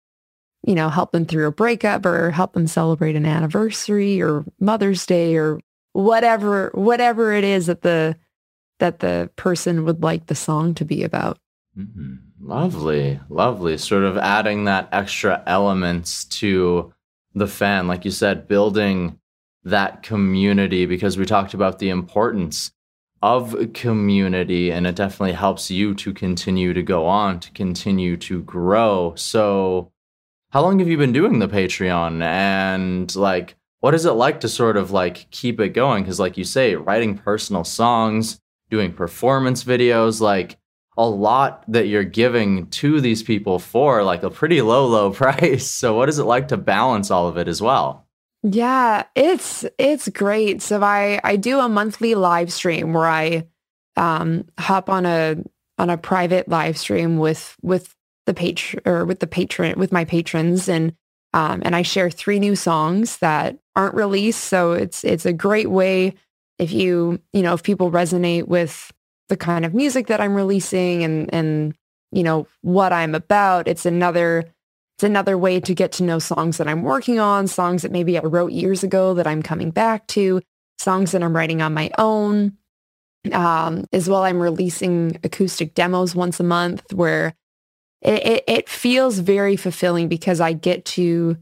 you 0.66 0.74
know 0.74 0.88
help 0.88 1.12
them 1.12 1.24
through 1.24 1.46
a 1.46 1.52
breakup 1.52 2.06
or 2.06 2.30
help 2.30 2.52
them 2.52 2.66
celebrate 2.66 3.16
an 3.16 3.26
anniversary 3.26 4.22
or 4.22 4.44
Mother's 4.60 5.04
Day 5.06 5.36
or 5.36 5.60
whatever 5.92 6.70
whatever 6.74 7.32
it 7.32 7.44
is 7.44 7.66
that 7.66 7.82
the 7.82 8.16
that 8.78 9.00
the 9.00 9.30
person 9.36 9.84
would 9.84 10.02
like 10.02 10.26
the 10.26 10.34
song 10.34 10.74
to 10.74 10.84
be 10.84 11.04
about. 11.04 11.38
Mm-hmm. 11.78 12.14
Lovely, 12.40 13.20
lovely. 13.28 13.78
Sort 13.78 14.02
of 14.02 14.18
adding 14.18 14.64
that 14.64 14.88
extra 14.90 15.42
elements 15.46 16.24
to 16.24 16.92
the 17.34 17.46
fan, 17.46 17.86
like 17.86 18.04
you 18.04 18.10
said, 18.10 18.48
building 18.48 19.20
that 19.64 20.02
community 20.02 20.86
because 20.86 21.16
we 21.16 21.24
talked 21.24 21.54
about 21.54 21.78
the 21.78 21.88
importance 21.90 22.72
of 23.22 23.56
community 23.74 24.72
and 24.72 24.86
it 24.86 24.96
definitely 24.96 25.32
helps 25.32 25.70
you 25.70 25.94
to 25.94 26.12
continue 26.12 26.72
to 26.72 26.82
go 26.82 27.06
on, 27.06 27.38
to 27.40 27.50
continue 27.52 28.16
to 28.16 28.42
grow. 28.42 29.14
So, 29.16 29.92
how 30.50 30.62
long 30.62 30.80
have 30.80 30.88
you 30.88 30.98
been 30.98 31.12
doing 31.12 31.38
the 31.38 31.48
Patreon 31.48 32.22
and 32.22 33.14
like 33.16 33.56
what 33.80 33.94
is 33.94 34.04
it 34.04 34.12
like 34.12 34.40
to 34.40 34.48
sort 34.48 34.76
of 34.76 34.90
like 34.90 35.30
keep 35.30 35.58
it 35.60 35.70
going 35.70 36.02
because 36.02 36.20
like 36.20 36.36
you 36.36 36.44
say 36.44 36.74
writing 36.76 37.16
personal 37.16 37.64
songs 37.64 38.40
doing 38.70 38.92
performance 38.92 39.64
videos, 39.64 40.20
like 40.20 40.58
a 40.96 41.06
lot 41.06 41.64
that 41.68 41.88
you're 41.88 42.04
giving 42.04 42.66
to 42.68 43.00
these 43.00 43.22
people 43.22 43.58
for 43.58 44.02
like 44.02 44.22
a 44.22 44.30
pretty 44.30 44.62
low, 44.62 44.86
low 44.86 45.10
price. 45.22 45.66
So 45.66 45.94
what 45.94 46.08
is 46.08 46.18
it 46.18 46.24
like 46.24 46.48
to 46.48 46.56
balance 46.56 47.10
all 47.10 47.28
of 47.28 47.36
it 47.36 47.48
as 47.48 47.62
well? 47.62 48.01
Yeah, 48.42 49.04
it's 49.14 49.64
it's 49.78 50.08
great. 50.08 50.62
So 50.62 50.82
I 50.82 51.20
I 51.22 51.36
do 51.36 51.60
a 51.60 51.68
monthly 51.68 52.14
live 52.14 52.52
stream 52.52 52.92
where 52.92 53.06
I 53.06 53.46
um 53.96 54.46
hop 54.58 54.88
on 54.88 55.06
a 55.06 55.36
on 55.78 55.90
a 55.90 55.98
private 55.98 56.48
live 56.48 56.76
stream 56.76 57.18
with 57.18 57.56
with 57.62 57.94
the 58.26 58.34
page 58.34 58.76
or 58.84 59.04
with 59.04 59.20
the 59.20 59.26
patron 59.26 59.78
with 59.78 59.92
my 59.92 60.04
patrons 60.04 60.68
and 60.68 60.94
um 61.34 61.62
and 61.64 61.76
I 61.76 61.82
share 61.82 62.10
three 62.10 62.38
new 62.40 62.56
songs 62.56 63.18
that 63.18 63.58
aren't 63.76 63.94
released. 63.94 64.40
So 64.44 64.72
it's 64.72 65.04
it's 65.04 65.26
a 65.26 65.32
great 65.32 65.70
way 65.70 66.14
if 66.58 66.72
you, 66.72 67.20
you 67.32 67.42
know, 67.42 67.54
if 67.54 67.62
people 67.62 67.90
resonate 67.90 68.46
with 68.48 68.92
the 69.28 69.36
kind 69.36 69.64
of 69.64 69.74
music 69.74 70.08
that 70.08 70.20
I'm 70.20 70.34
releasing 70.34 71.02
and, 71.02 71.32
and, 71.32 71.74
you 72.12 72.22
know, 72.22 72.46
what 72.60 72.92
I'm 72.92 73.14
about, 73.14 73.66
it's 73.66 73.86
another, 73.86 74.44
it's 75.02 75.08
another 75.08 75.36
way 75.36 75.58
to 75.58 75.74
get 75.74 75.90
to 75.90 76.04
know 76.04 76.20
songs 76.20 76.58
that 76.58 76.68
I'm 76.68 76.84
working 76.84 77.18
on, 77.18 77.48
songs 77.48 77.82
that 77.82 77.90
maybe 77.90 78.16
I 78.16 78.22
wrote 78.22 78.52
years 78.52 78.84
ago 78.84 79.14
that 79.14 79.26
I'm 79.26 79.42
coming 79.42 79.72
back 79.72 80.06
to, 80.08 80.40
songs 80.78 81.10
that 81.10 81.24
I'm 81.24 81.34
writing 81.34 81.60
on 81.60 81.74
my 81.74 81.90
own. 81.98 82.56
Um, 83.32 83.86
as 83.92 84.08
well, 84.08 84.22
I'm 84.22 84.40
releasing 84.40 85.18
acoustic 85.24 85.74
demos 85.74 86.14
once 86.14 86.38
a 86.38 86.44
month 86.44 86.84
where 86.92 87.34
it, 88.00 88.24
it, 88.24 88.44
it 88.46 88.68
feels 88.68 89.18
very 89.18 89.56
fulfilling 89.56 90.06
because 90.06 90.40
I 90.40 90.52
get 90.52 90.84
to 90.84 91.36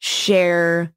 share 0.00 0.92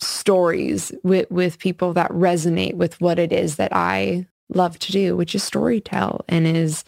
stories 0.00 0.92
with, 1.02 1.30
with 1.30 1.58
people 1.58 1.92
that 1.92 2.10
resonate 2.10 2.74
with 2.74 2.98
what 3.02 3.18
it 3.18 3.34
is 3.34 3.56
that 3.56 3.76
I 3.76 4.26
love 4.48 4.78
to 4.78 4.92
do, 4.92 5.14
which 5.14 5.34
is 5.34 5.42
storytell 5.42 6.22
and 6.26 6.46
is 6.46 6.84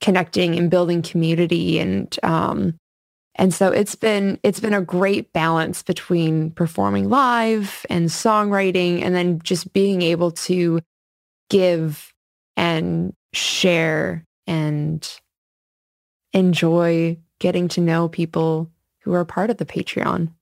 connecting 0.00 0.58
and 0.58 0.68
building 0.68 1.00
community. 1.00 1.78
And, 1.78 2.18
um, 2.24 2.76
and 3.36 3.52
so 3.52 3.70
it's 3.70 3.94
been, 3.94 4.38
it's 4.42 4.60
been 4.60 4.74
a 4.74 4.80
great 4.80 5.32
balance 5.32 5.82
between 5.82 6.50
performing 6.52 7.08
live 7.08 7.84
and 7.90 8.08
songwriting 8.08 9.02
and 9.02 9.14
then 9.14 9.40
just 9.42 9.72
being 9.72 10.02
able 10.02 10.30
to 10.30 10.80
give 11.50 12.12
and 12.56 13.14
share 13.32 14.24
and 14.46 15.20
enjoy 16.32 17.16
getting 17.40 17.68
to 17.68 17.80
know 17.80 18.08
people 18.08 18.70
who 19.00 19.12
are 19.12 19.24
part 19.24 19.50
of 19.50 19.56
the 19.56 19.66
Patreon. 19.66 20.32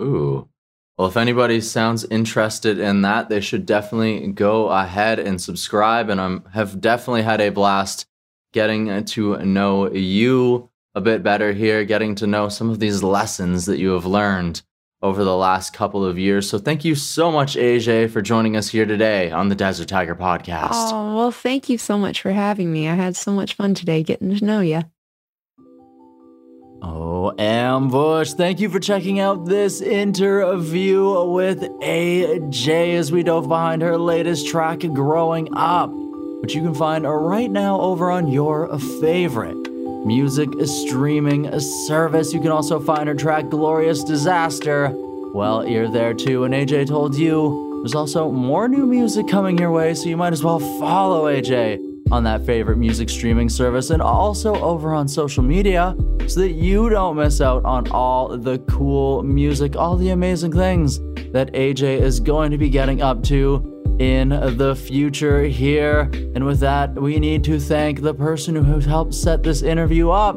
Ooh, 0.00 0.48
well, 0.96 1.08
if 1.08 1.16
anybody 1.16 1.60
sounds 1.60 2.04
interested 2.04 2.78
in 2.78 3.02
that, 3.02 3.28
they 3.28 3.40
should 3.40 3.66
definitely 3.66 4.28
go 4.28 4.68
ahead 4.68 5.18
and 5.18 5.40
subscribe. 5.40 6.08
And 6.08 6.20
I 6.20 6.38
have 6.52 6.80
definitely 6.80 7.22
had 7.22 7.40
a 7.40 7.50
blast 7.50 8.06
getting 8.52 9.04
to 9.04 9.36
know 9.38 9.92
you 9.92 10.70
a 10.94 11.00
bit 11.00 11.22
better 11.22 11.52
here, 11.52 11.84
getting 11.84 12.14
to 12.16 12.26
know 12.26 12.48
some 12.48 12.70
of 12.70 12.78
these 12.78 13.02
lessons 13.02 13.66
that 13.66 13.78
you 13.78 13.90
have 13.90 14.06
learned 14.06 14.62
over 15.02 15.24
the 15.24 15.36
last 15.36 15.74
couple 15.74 16.04
of 16.04 16.18
years. 16.18 16.48
So 16.48 16.58
thank 16.58 16.84
you 16.84 16.94
so 16.94 17.30
much, 17.30 17.56
AJ, 17.56 18.10
for 18.10 18.22
joining 18.22 18.56
us 18.56 18.68
here 18.68 18.86
today 18.86 19.30
on 19.30 19.48
the 19.48 19.54
Desert 19.54 19.88
Tiger 19.88 20.14
podcast. 20.14 20.70
Oh, 20.72 21.14
well, 21.16 21.30
thank 21.30 21.68
you 21.68 21.76
so 21.78 21.98
much 21.98 22.22
for 22.22 22.32
having 22.32 22.72
me. 22.72 22.88
I 22.88 22.94
had 22.94 23.16
so 23.16 23.32
much 23.32 23.54
fun 23.54 23.74
today 23.74 24.02
getting 24.02 24.34
to 24.34 24.44
know 24.44 24.60
you. 24.60 24.82
Oh, 26.80 27.34
Ambush, 27.38 28.32
thank 28.34 28.60
you 28.60 28.68
for 28.68 28.78
checking 28.78 29.18
out 29.18 29.46
this 29.46 29.80
interview 29.80 31.24
with 31.24 31.60
AJ 31.60 32.94
as 32.94 33.10
we 33.10 33.22
dove 33.22 33.48
behind 33.48 33.82
her 33.82 33.98
latest 33.98 34.46
track, 34.46 34.80
Growing 34.80 35.54
Up, 35.56 35.90
which 36.40 36.54
you 36.54 36.62
can 36.62 36.74
find 36.74 37.04
right 37.04 37.50
now 37.50 37.80
over 37.80 38.10
on 38.10 38.28
your 38.28 38.78
favorite 39.00 39.73
music 40.04 40.50
streaming 40.64 41.46
a 41.46 41.60
service. 41.60 42.32
You 42.32 42.40
can 42.40 42.50
also 42.50 42.78
find 42.78 43.08
her 43.08 43.14
track, 43.14 43.48
Glorious 43.48 44.04
Disaster. 44.04 44.90
Well, 45.34 45.66
you're 45.66 45.90
there 45.90 46.14
too, 46.14 46.44
and 46.44 46.54
AJ 46.54 46.88
told 46.88 47.16
you 47.16 47.80
there's 47.82 47.94
also 47.94 48.30
more 48.30 48.68
new 48.68 48.86
music 48.86 49.28
coming 49.28 49.58
your 49.58 49.72
way, 49.72 49.94
so 49.94 50.08
you 50.08 50.16
might 50.16 50.32
as 50.32 50.44
well 50.44 50.58
follow 50.78 51.24
AJ 51.24 51.80
on 52.10 52.22
that 52.24 52.44
favorite 52.44 52.76
music 52.76 53.08
streaming 53.08 53.48
service 53.48 53.90
and 53.90 54.02
also 54.02 54.54
over 54.56 54.94
on 54.94 55.08
social 55.08 55.42
media 55.42 55.96
so 56.28 56.40
that 56.40 56.52
you 56.52 56.88
don't 56.88 57.16
miss 57.16 57.40
out 57.40 57.64
on 57.64 57.90
all 57.90 58.36
the 58.36 58.58
cool 58.70 59.22
music, 59.22 59.74
all 59.74 59.96
the 59.96 60.10
amazing 60.10 60.52
things 60.52 60.98
that 61.32 61.52
AJ 61.52 62.00
is 62.00 62.20
going 62.20 62.50
to 62.50 62.58
be 62.58 62.68
getting 62.68 63.02
up 63.02 63.22
to 63.24 63.73
in 63.98 64.30
the 64.30 64.74
future 64.76 65.42
here. 65.44 66.10
And 66.34 66.44
with 66.44 66.60
that, 66.60 66.94
we 66.94 67.18
need 67.18 67.44
to 67.44 67.58
thank 67.58 68.02
the 68.02 68.14
person 68.14 68.54
who 68.54 68.80
helped 68.80 69.14
set 69.14 69.42
this 69.42 69.62
interview 69.62 70.10
up. 70.10 70.36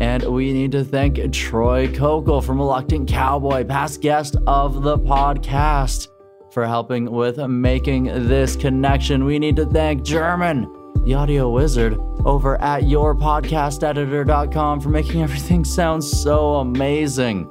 And 0.00 0.22
we 0.24 0.52
need 0.52 0.72
to 0.72 0.84
thank 0.84 1.16
Troy 1.32 1.88
Kokel 1.88 2.42
from 2.42 2.58
Reluctant 2.58 3.08
Cowboy, 3.08 3.64
past 3.64 4.00
guest 4.00 4.36
of 4.46 4.82
the 4.82 4.98
podcast, 4.98 6.08
for 6.52 6.66
helping 6.66 7.10
with 7.10 7.38
making 7.38 8.04
this 8.28 8.56
connection. 8.56 9.24
We 9.24 9.38
need 9.38 9.56
to 9.56 9.66
thank 9.66 10.04
German 10.04 10.68
the 11.04 11.14
audio 11.14 11.50
wizard, 11.50 11.98
over 12.24 12.60
at 12.62 12.84
yourpodcasteditor.com 12.84 14.80
for 14.80 14.88
making 14.88 15.22
everything 15.22 15.64
sound 15.64 16.02
so 16.02 16.54
amazing. 16.56 17.46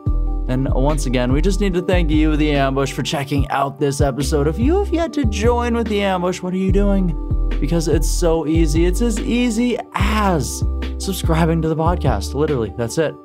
And 0.47 0.67
once 0.73 1.05
again, 1.05 1.31
we 1.31 1.41
just 1.41 1.61
need 1.61 1.73
to 1.73 1.81
thank 1.81 2.11
you, 2.11 2.35
The 2.35 2.51
Ambush, 2.53 2.91
for 2.91 3.01
checking 3.03 3.47
out 3.49 3.79
this 3.79 4.01
episode. 4.01 4.47
If 4.47 4.59
you 4.59 4.77
have 4.79 4.93
yet 4.93 5.13
to 5.13 5.25
join 5.25 5.73
with 5.73 5.87
The 5.87 6.01
Ambush, 6.01 6.41
what 6.41 6.53
are 6.53 6.57
you 6.57 6.71
doing? 6.71 7.15
Because 7.59 7.87
it's 7.87 8.09
so 8.09 8.45
easy. 8.45 8.85
It's 8.85 9.01
as 9.01 9.19
easy 9.19 9.77
as 9.93 10.63
subscribing 10.97 11.61
to 11.61 11.69
the 11.69 11.75
podcast. 11.75 12.33
Literally, 12.33 12.73
that's 12.77 12.97
it. 12.97 13.15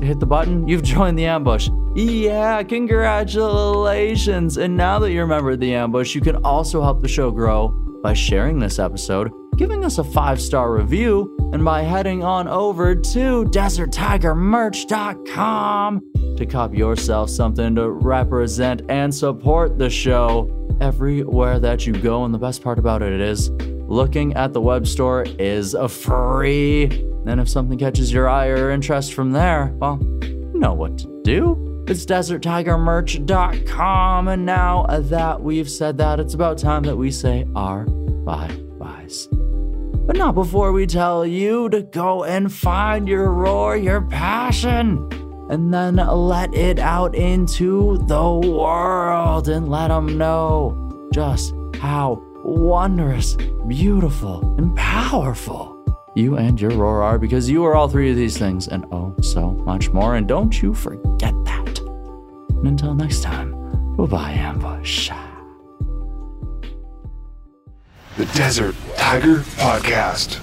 hit 0.00 0.18
the 0.18 0.26
button, 0.26 0.66
you've 0.66 0.82
joined 0.82 1.18
the 1.18 1.26
ambush. 1.26 1.68
Yeah, 1.94 2.62
congratulations. 2.62 4.56
And 4.56 4.76
now 4.76 4.98
that 4.98 5.12
you're 5.12 5.24
a 5.24 5.28
member 5.28 5.50
of 5.50 5.60
the 5.60 5.74
ambush, 5.74 6.14
you 6.14 6.20
can 6.20 6.36
also 6.36 6.82
help 6.82 7.02
the 7.02 7.08
show 7.08 7.30
grow 7.30 7.68
by 8.02 8.14
sharing 8.14 8.58
this 8.58 8.78
episode, 8.78 9.30
giving 9.56 9.84
us 9.84 9.98
a 9.98 10.04
five 10.04 10.40
star 10.40 10.72
review, 10.72 11.36
and 11.52 11.64
by 11.64 11.82
heading 11.82 12.24
on 12.24 12.48
over 12.48 12.94
to 12.94 13.44
deserttigermerch.com 13.44 16.12
to 16.36 16.46
cop 16.46 16.74
yourself 16.74 17.28
something 17.30 17.76
to 17.76 17.90
represent 17.90 18.82
and 18.88 19.14
support 19.14 19.78
the 19.78 19.90
show 19.90 20.50
everywhere 20.80 21.60
that 21.60 21.86
you 21.86 21.92
go. 21.92 22.24
And 22.24 22.34
the 22.34 22.38
best 22.38 22.62
part 22.62 22.78
about 22.78 23.02
it 23.02 23.20
is 23.20 23.50
looking 23.50 24.34
at 24.34 24.52
the 24.52 24.60
web 24.60 24.86
store 24.86 25.24
is 25.38 25.74
free. 25.88 26.84
And 27.26 27.40
if 27.40 27.48
something 27.48 27.78
catches 27.78 28.12
your 28.12 28.28
eye 28.28 28.48
or 28.48 28.70
interest 28.70 29.14
from 29.14 29.32
there, 29.32 29.72
well, 29.78 29.98
you 30.22 30.52
know 30.54 30.74
what 30.74 30.98
to 30.98 31.22
do. 31.22 31.84
It's 31.86 32.04
deserttigermerch.com. 32.06 34.28
And 34.28 34.46
now 34.46 34.86
that 34.88 35.42
we've 35.42 35.70
said 35.70 35.98
that, 35.98 36.20
it's 36.20 36.34
about 36.34 36.58
time 36.58 36.84
that 36.84 36.96
we 36.96 37.10
say 37.10 37.46
our 37.54 37.84
bye 37.84 38.56
byes. 38.78 39.28
But 40.12 40.18
not 40.18 40.34
before 40.34 40.72
we 40.72 40.86
tell 40.86 41.24
you 41.24 41.70
to 41.70 41.80
go 41.80 42.24
and 42.24 42.52
find 42.52 43.08
your 43.08 43.32
roar, 43.32 43.78
your 43.78 44.02
passion, 44.02 45.08
and 45.48 45.72
then 45.72 45.96
let 45.96 46.54
it 46.54 46.78
out 46.78 47.14
into 47.14 47.96
the 48.08 48.30
world 48.30 49.48
and 49.48 49.70
let 49.70 49.88
them 49.88 50.18
know 50.18 51.08
just 51.14 51.54
how 51.76 52.22
wondrous, 52.44 53.38
beautiful, 53.66 54.54
and 54.58 54.76
powerful 54.76 55.82
you 56.14 56.36
and 56.36 56.60
your 56.60 56.72
roar 56.72 57.02
are 57.02 57.18
because 57.18 57.48
you 57.48 57.64
are 57.64 57.74
all 57.74 57.88
three 57.88 58.10
of 58.10 58.16
these 58.16 58.36
things 58.36 58.68
and 58.68 58.84
oh 58.92 59.14
so 59.22 59.52
much 59.64 59.88
more. 59.92 60.16
And 60.16 60.28
don't 60.28 60.60
you 60.60 60.74
forget 60.74 61.32
that. 61.46 61.78
And 62.50 62.66
until 62.66 62.94
next 62.94 63.22
time, 63.22 63.96
bye 63.96 64.04
bye, 64.04 64.32
Ambush. 64.32 65.10
The 68.16 68.26
Desert 68.26 68.74
Tiger 68.98 69.38
Podcast. 69.56 70.38